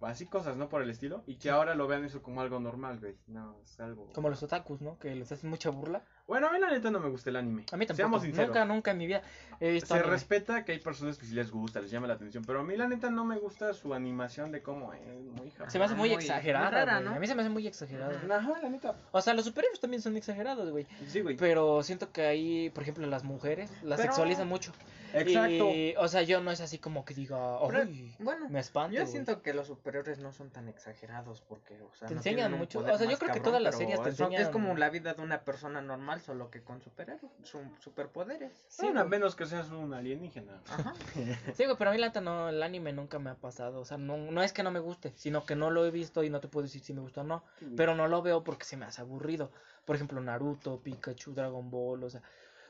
[0.00, 0.68] Así cosas, ¿no?
[0.68, 1.22] Por el estilo.
[1.26, 3.16] Y que ahora lo vean eso como algo normal, güey.
[3.26, 4.12] No, es algo...
[4.12, 4.98] Como los otakus, ¿no?
[4.98, 6.02] Que les hacen mucha burla.
[6.28, 7.64] Bueno, a mí la neta no me gusta el anime.
[7.72, 7.96] A mí tampoco.
[7.96, 8.48] Seamos sinceros.
[8.48, 9.22] Nunca, nunca en mi vida
[9.58, 9.88] he visto.
[9.88, 10.10] Se anime.
[10.10, 12.76] respeta que hay personas que sí les gusta, les llama la atención, pero a mí
[12.76, 15.00] la neta no me gusta su animación de cómo es
[15.38, 15.72] muy japonés.
[15.72, 17.00] Se me hace muy, Muy- exagerada, muy rara.
[17.00, 17.10] ¿no?
[17.12, 18.12] A mí se me hace muy exagerado.
[18.34, 18.94] Ajá, la neta.
[19.12, 20.86] O sea, los superhéroes también son exagerados, güey.
[21.08, 21.36] Sí, güey.
[21.36, 24.72] Pero siento que ahí, por ejemplo, las mujeres las Pero- sexualizan mucho.
[25.20, 25.70] Exacto.
[25.70, 28.94] Y, o sea, yo no es así como que diga, Pero, "Uy, bueno, me espanto.
[28.94, 29.12] Yo güey".
[29.12, 32.80] siento que los superhéroes no son tan exagerados porque, o sea, Te no enseñan mucho.
[32.80, 35.14] O sea, yo creo que todas las series te son- Es enseñan- como la vida
[35.14, 38.52] de una persona normal, solo que con superhéroes, son superpoderes.
[38.68, 40.60] Sí, Bueno, a menos que seas un alienígena.
[40.68, 40.94] Ajá.
[41.56, 43.80] Sí, güey, pero a mí la no, el anime nunca me ha pasado.
[43.80, 46.22] O sea, no, no es que no me guste, sino que no lo he visto
[46.24, 47.44] y no te puedo decir si me gusta o no.
[47.76, 49.50] Pero no lo veo porque se me hace aburrido.
[49.84, 52.22] Por ejemplo, Naruto, Pikachu, Dragon Ball, o sea.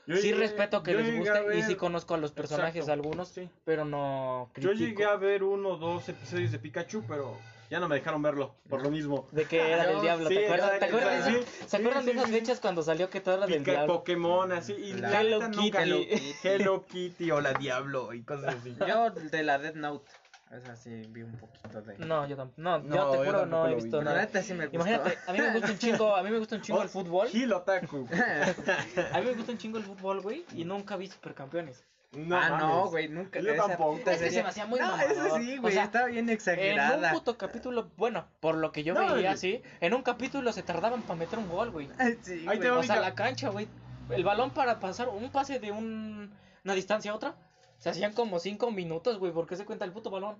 [0.07, 2.93] Yo sí llegué- respeto que yo les guste y sí conozco a los personajes Exacto,
[2.93, 3.49] algunos, sí.
[3.65, 4.73] pero no Yo critico.
[4.85, 7.37] llegué a ver uno o dos episodios de Pikachu, pero
[7.69, 9.27] ya no me dejaron verlo, por lo mismo.
[9.33, 10.79] De que era del Yo- diablo, sí, ¿te acuerdas?
[10.79, 12.35] ¿Te acuerdas de sí, ¿Se acuerdan de sí, esas sí.
[12.39, 13.93] fechas cuando salió que todo era del Pica- diablo?
[13.95, 14.73] Pokémon, así.
[14.73, 16.07] Y La- Hello Kitty.
[16.43, 18.75] Hello Kitty o la Diablo y cosas así.
[18.87, 20.09] Yo de la Death Note,
[20.51, 21.97] esa sí vi un poquito de...
[21.99, 22.61] No, yo tampoco.
[22.61, 24.05] No, No, yo te yo juro, no tampoco he visto vi.
[24.05, 24.21] La nada.
[24.25, 24.65] neta sí me.
[24.71, 26.89] Imagínate, a mí me gusta un chingo, a mí me gusta un chingo Oh, el
[26.97, 27.27] fútbol.
[27.27, 28.07] Gil Otaku.
[29.13, 31.83] A mí me gusta un chingo el fútbol, güey, y nunca vi supercampeones.
[32.13, 33.39] No, ah, no, güey, nunca.
[33.41, 33.99] Yo tampoco.
[34.09, 35.11] Es que se me hacía muy No, mamador.
[35.11, 37.11] esa sí, güey, O sea, estaba bien En un exagerada.
[37.11, 41.01] puto capítulo, bueno, por lo que yo No, veía así, en un capítulo se tardaban
[41.01, 41.89] para meter un gol, güey.
[42.23, 43.67] Sí, Ahí te O sea, la cancha, güey.
[44.09, 46.33] El balón para pasar un pase de un-
[46.63, 47.35] una distancia a otra,
[47.77, 50.35] Se hacían como cinco minutos, güey, porque se cuenta el puto balón.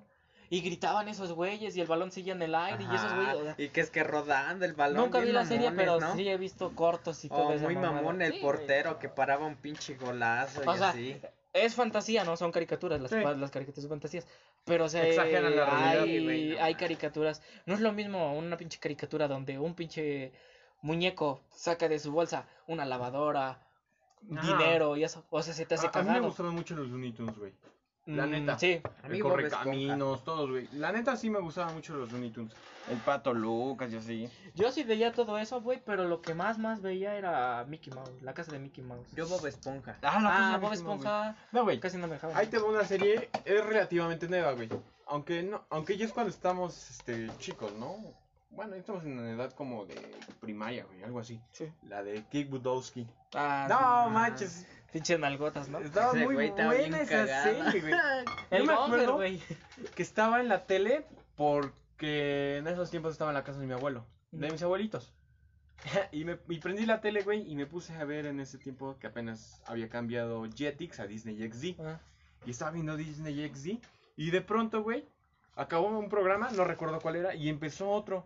[0.50, 3.36] Y gritaban esos güeyes y el balón seguía en el aire y esos güeyes.
[3.36, 5.04] o sea, y que es que rodando el balón.
[5.04, 6.16] nunca vi la serie, pero ¿no?
[6.16, 7.66] sí he visto cortos y todo Oh, eso.
[7.66, 11.20] muy mamón el portero que paraba un pinche golazo y O sea, así.
[11.52, 12.38] Es fantasía, ¿no?
[12.38, 13.18] Son caricaturas, las, Sí.
[13.18, 14.26] las caricaturas son fantasías.
[14.64, 16.04] Pero, o sea, Exageran la realidad.
[16.04, 17.42] hay, Sí, güey, no hay caricaturas.
[17.66, 20.32] No es lo mismo una pinche caricatura donde un pinche
[20.82, 23.60] muñeco saca de su bolsa una lavadora.
[24.22, 25.24] Dinero y eso.
[25.30, 26.28] O sea, se te hace A, a mí me cagado.
[26.28, 27.54] gustaban mucho los Looney Tunes, güey.
[28.06, 28.58] la Mm, neta.
[28.58, 28.82] Sí.
[29.04, 30.68] A mí El correcaminos, todos, güey.
[30.74, 32.54] La neta sí me gustaban mucho los Looney Tunes.
[32.90, 34.30] El pato Lucas y así.
[34.56, 38.22] Yo sí veía todo eso, güey, pero lo que más, más veía era Mickey Mouse,
[38.22, 39.12] la casa de Mickey Mouse.
[39.14, 39.98] Yo Bob Esponja.
[40.02, 41.36] Ah, Ah, Bob Esponja.
[41.52, 41.82] No, güey.
[41.82, 42.38] Casi no me dejaba.
[42.38, 44.70] Ahí te va una serie, es relativamente nueva, güey.
[45.08, 47.96] Aunque no, aunque ya es cuando estamos este, chicos, ¿no?
[48.58, 49.96] Bueno, estamos en una edad como de
[50.42, 51.40] primaria, güey, algo así.
[51.52, 51.72] Sí.
[51.88, 53.08] La de Kick Budowski.
[53.36, 54.14] Ah, No, sí.
[54.14, 54.68] manches.
[54.92, 55.78] Pinches nalgotas, ¿no?
[55.78, 57.44] Estaba Ese muy güey estaba bien buena esa cagada.
[57.44, 57.94] serie, güey.
[58.50, 59.42] El Yo me acuerdo güey.
[59.94, 61.06] que estaba en la tele
[61.36, 65.14] porque en esos tiempos estaba en la casa de mi abuelo, de mis abuelitos.
[66.12, 68.98] y, me, y prendí la tele, güey, y me puse a ver en ese tiempo
[69.00, 71.80] que apenas había cambiado Jetix a Disney XD.
[71.80, 72.00] Ah,
[72.46, 73.78] Y estaba viendo Disney XD.
[74.16, 75.06] Y de pronto, güey,
[75.56, 78.26] acabó un programa, no recuerdo cuál era, y empezó otro.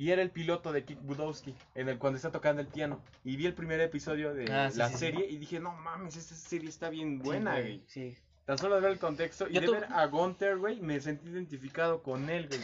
[0.00, 3.02] Y era el piloto de Kick Budowski, en el cuando está tocando el piano.
[3.22, 4.98] Y vi el primer episodio de Ah, sí, la sí, sí.
[4.98, 7.82] serie y dije, no mames, esta serie está bien buena, güey.
[7.86, 8.16] Sí.
[8.50, 11.00] Tan solo de ver el contexto y Yo de tu- ver a Gunther, güey, me
[11.00, 12.60] sentí identificado con él, güey.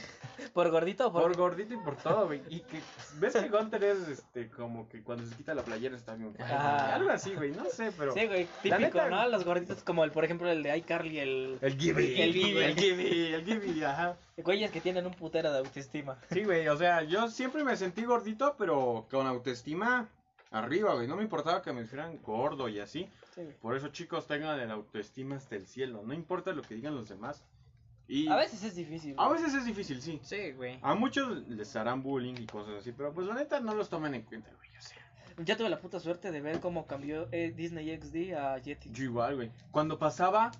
[0.53, 1.22] ¿Por gordito o por.?
[1.22, 2.43] Por gordito y por todo, güey.
[2.49, 2.80] Y que,
[3.20, 6.93] ¿ves que Gunther es, este, como que cuando se quita la playera está bien Ah.
[6.97, 8.12] Algo así, güey, no sé, pero...
[8.14, 9.28] Sí, güey, típico, neta- ¿no?
[9.28, 11.59] Los gorditos como el, por ejemplo, el de iCarly, el...
[11.61, 14.16] El Gibby, El Gibby, el Gibby, el Gibby, ajá.
[14.39, 16.18] Güeyes que tienen un putero de autoestima.
[16.32, 20.09] Sí, güey, o sea, yo siempre me sentí gordito, pero con autoestima
[20.51, 21.07] arriba, güey.
[21.07, 23.09] No me importaba que me dijeran gordo y así.
[23.37, 23.43] Sí.
[23.62, 26.03] Por eso, chicos, tengan el autoestima hasta el cielo.
[26.05, 27.45] No importa lo que digan los demás.
[28.09, 29.14] Y A veces es difícil.
[29.18, 30.18] a veces es difícil, sí.
[30.22, 30.78] Sí, güey.
[30.82, 34.14] A muchos les harán bullying y cosas así, pero pues la neta no los tomen
[34.14, 34.70] en cuenta, güey.
[34.78, 38.61] O sea, Yo tuve la puta suerte de ver cómo cambió eh, Disney XD a
[38.61, 38.93] Jetix.
[38.97, 39.51] yo igual, güey.
[39.70, 40.51] Cuando pasaba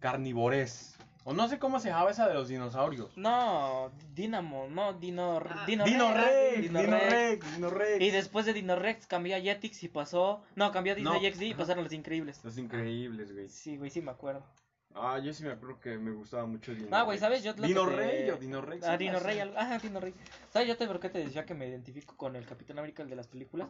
[0.00, 0.95] Carnivores.
[1.28, 3.16] O no sé cómo se llamaba esa de los dinosaurios.
[3.16, 7.10] No, Dynamo, no, Dino, Dino, Dino Rex, Dino Dino Rex.
[7.12, 8.00] Rex, Dino Rex.
[8.00, 10.44] Y después de Dino Rex cambió a Jetix y pasó.
[10.54, 12.40] No, cambió a Disney No, XD y pasaron los increíbles.
[12.44, 13.48] Los increíbles, güey.
[13.48, 14.44] Sí, güey, sí me acuerdo.
[14.94, 17.20] Ah, yo sí me acuerdo que me gustaba mucho Dino Ah, güey, Rex.
[17.20, 17.42] ¿sabes?
[17.42, 18.86] Yo lo que Dino te- Rey o Dino Rex.
[18.86, 19.18] Ah, Dino.
[19.18, 20.14] Rey, algo- ajá, Dino Rey.
[20.52, 20.68] ¿Sabes?
[20.68, 23.16] Yo te por qué te decía que me identifico con el Capitán América, el de
[23.16, 23.68] las películas.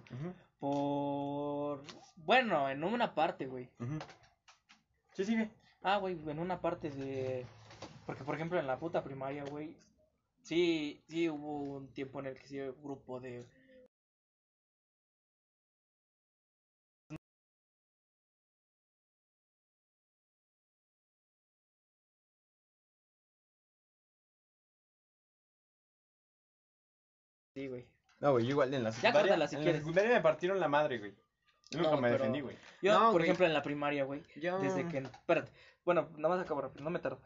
[0.61, 1.83] Por.
[2.17, 3.71] Bueno, en una parte, güey.
[3.81, 3.99] ujú.
[5.15, 5.51] Sí, sigue.
[5.87, 7.47] Ah, güey, en una parte de.
[8.07, 9.77] Porque, por ejemplo, en la puta primaria, güey.
[10.43, 13.47] Sí, sí hubo un tiempo en el que sí un grupo de.
[27.55, 27.87] Sí, güey.
[28.21, 29.21] No, güey, yo igual en la secundaria.
[29.21, 29.81] córtala si en quieres.
[29.81, 31.15] la secundaria me partieron la madre, güey.
[31.71, 32.57] Yo nunca No, me pero- defendí, güey.
[32.83, 34.23] Yo, No, por ejemplo, en la primaria, güey.
[34.37, 34.59] Yo...
[34.61, 34.99] Desde que.
[34.99, 35.53] Espérate.
[35.85, 37.21] Bueno, nada más acabo rápido, no me tardo.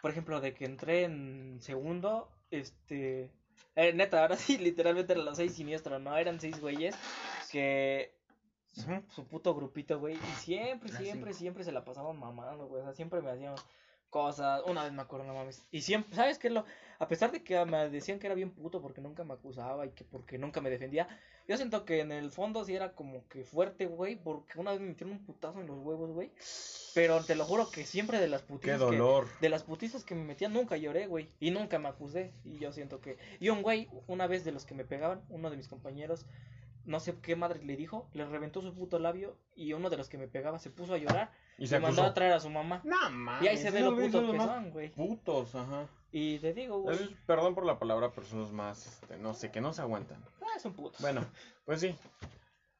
[0.00, 3.30] Por ejemplo, de que entré en segundo, este.
[3.74, 6.16] eh, neta, ahora sí, literalmente eran los seis siniestros, ¿no?
[6.16, 6.94] Eran seis güeyes
[7.50, 8.14] que.
[9.08, 10.16] Su, puto grupito, güey.
[10.16, 12.82] Y siempre, siempre, siempre se la pasaban mamando, güey.
[12.82, 13.54] O sea, siempre me hacían
[14.10, 14.62] cosas.
[14.66, 15.66] Una vez me acuerdo, no mames.
[15.70, 16.48] Y siempre, ¿sabes qué?
[16.48, 16.64] es Lo,
[16.98, 19.90] a pesar de que me decían que era bien puto porque nunca me acusaba y
[19.90, 21.08] que porque nunca me defendía,
[21.48, 24.16] yo siento que en el fondo sí era como que fuerte, güey.
[24.16, 26.32] Porque una vez me metieron un putazo en los huevos, güey.
[26.94, 30.14] Pero te lo juro que siempre de las Qué putizas que, de las putizas que
[30.14, 31.28] me metían nunca lloré, güey.
[31.38, 32.32] Y nunca me acusé.
[32.44, 33.18] Y yo siento que.
[33.38, 36.26] Y un güey, una vez de los que me pegaban, uno de mis compañeros,
[36.86, 39.36] no sé qué madre le dijo, le reventó su puto labio.
[39.54, 41.30] Y uno de los que me pegaba se puso a llorar.
[41.58, 42.80] Y se mandó a traer a su mamá.
[42.84, 43.42] No, mames.
[43.42, 44.90] y ahí se ve lo putos que son, güey.
[44.90, 45.86] Putos, ajá.
[46.12, 47.14] Y te digo, güey.
[47.26, 50.22] Perdón por la palabra, pero son los más, este, no sé, que no se aguantan.
[50.42, 51.00] Ah, son putos.
[51.00, 51.24] Bueno,
[51.64, 51.94] pues sí.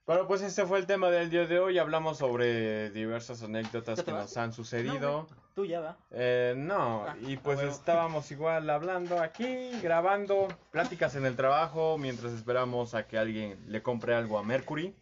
[0.06, 1.78] Pero pues este fue el tema del día de hoy.
[1.78, 5.26] Hablamos sobre diversas anécdotas ¿Ya te que nos han sucedido.
[5.64, 5.96] Ya va.
[6.10, 12.32] Eh, no, Ah, y pues estábamos igual hablando aquí, grabando pláticas en el trabajo mientras
[12.32, 14.94] esperamos a que alguien le compre algo a Mercury.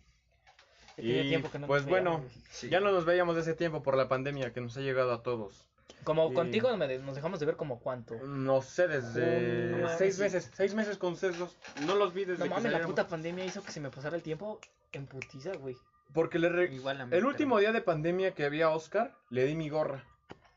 [0.97, 2.23] Y, tiempo que no pues bueno.
[2.51, 2.69] Sí.
[2.71, 5.23] Ya no nos veíamos de ese tiempo por la pandemia que nos ha llegado a
[5.25, 5.67] todos.
[6.05, 8.15] Como y- contigo nos dejamos de ver como cuánto.
[8.25, 10.23] No sé, desde No mames, seis sí.
[10.23, 11.57] meses, seis meses con ustedes dos.
[11.85, 14.15] No los vi desde No que mames, la puta pandemia hizo que se me pasara
[14.15, 14.61] el tiempo
[14.93, 15.77] en putiza, güey.
[16.13, 19.13] Porque le re- Igual a mí, el pero- último día de pandemia que había Oscar,
[19.31, 20.05] le di mi gorra.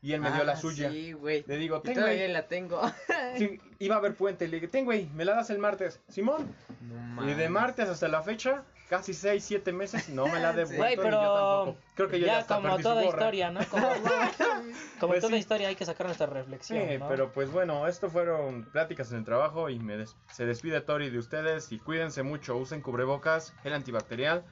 [0.00, 0.90] Y él me dio la Ah, suya.
[0.90, 1.44] Sí, güey.
[1.46, 2.32] Le digo, Y ten, todavía güey.
[2.32, 2.80] la tengo.
[3.36, 6.00] Sí, iba a haber puente, le dije, ten, güey, me la das el martes.
[6.08, 6.54] Simón.
[6.80, 10.52] No Y de martes hasta la fecha, casi 6, 7 meses, no me la ha
[10.52, 10.76] devuelto.
[10.82, 11.76] Güey, ni yo pero tampoco.
[11.94, 13.08] Creo que yo ya, ya hasta como toda gorra.
[13.18, 13.60] historia, ¿no?
[13.68, 13.88] Como,
[15.00, 15.38] como Pues toda sí.
[15.40, 17.08] historia hay que sacar nuestra reflexión, Sí, ¿no?
[17.08, 21.10] pero pues bueno, esto fueron pláticas en el trabajo y me des- se despide Tori
[21.10, 24.44] de ustedes y cuídense mucho, usen cubrebocas, gel antibacterial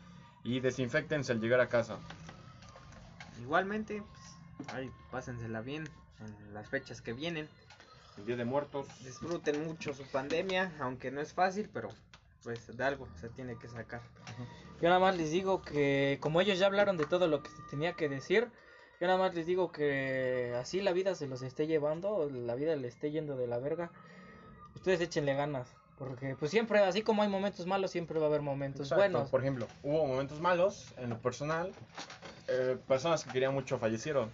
[0.44, 1.98] y desinfectense al llegar a casa.
[3.40, 4.02] Igualmente,
[4.72, 5.88] ay, pásensela bien
[6.20, 7.48] en las fechas que vienen.
[8.18, 8.86] El Día de Muertos.
[9.04, 11.90] Disfruten mucho su pandemia, aunque no es fácil, pero
[12.42, 14.00] pues de algo se tiene que sacar.
[14.80, 17.62] Yo nada más les digo que, como ellos ya hablaron de todo lo que se
[17.70, 18.48] tenía que decir,
[19.00, 22.76] yo nada más les digo que así la vida se los esté llevando, la vida
[22.76, 23.90] le esté yendo de la verga.
[24.74, 28.42] Ustedes échenle ganas, porque pues siempre, así como hay momentos malos, siempre va a haber
[28.42, 29.30] momentos Exacto, buenos.
[29.30, 31.72] Por ejemplo, hubo momentos malos en lo personal,
[32.48, 34.30] eh, personas que querían mucho fallecieron.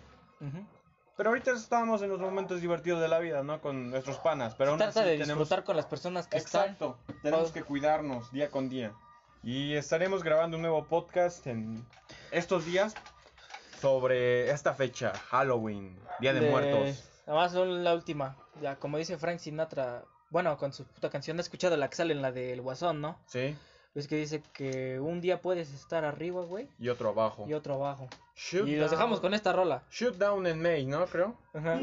[1.17, 3.61] Pero ahorita estamos en los momentos divertidos de la vida, ¿no?
[3.61, 4.55] Con nuestros panas.
[4.57, 6.99] Pero aún Trata así de tenemos- disfrutar con las personas que Exacto.
[7.23, 7.53] Tenemos Oh.
[7.53, 8.93] que cuidarnos día con día.
[9.43, 11.85] Y estaremos grabando un nuevo podcast en
[12.31, 12.95] estos días
[13.81, 16.45] sobre esta fecha, Halloween, Día están.
[16.45, 17.05] de, Muertos.
[17.27, 21.39] Nada más son la última, ya como dice Frank Sinatra, bueno, con su puta canción,
[21.39, 23.19] he escuchado la que sale en la del Guasón, ¿no?
[23.27, 23.57] Sí,
[23.95, 27.45] Es que dice que un día puedes estar arriba, güey, y otro abajo.
[27.47, 28.09] y otro abajo.
[28.35, 29.83] Shoot Y los dejamos con esta rola.
[29.91, 31.05] Shoot down en May, ¿no?
[31.07, 31.35] Creo.
[31.53, 31.79] Ajá.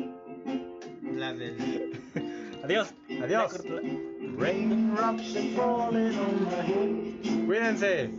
[1.13, 2.01] La del
[2.63, 2.93] Adiós.
[3.23, 3.63] Adiós.
[4.37, 7.45] Raindrops are falling on my head.
[7.45, 8.09] Cuídense.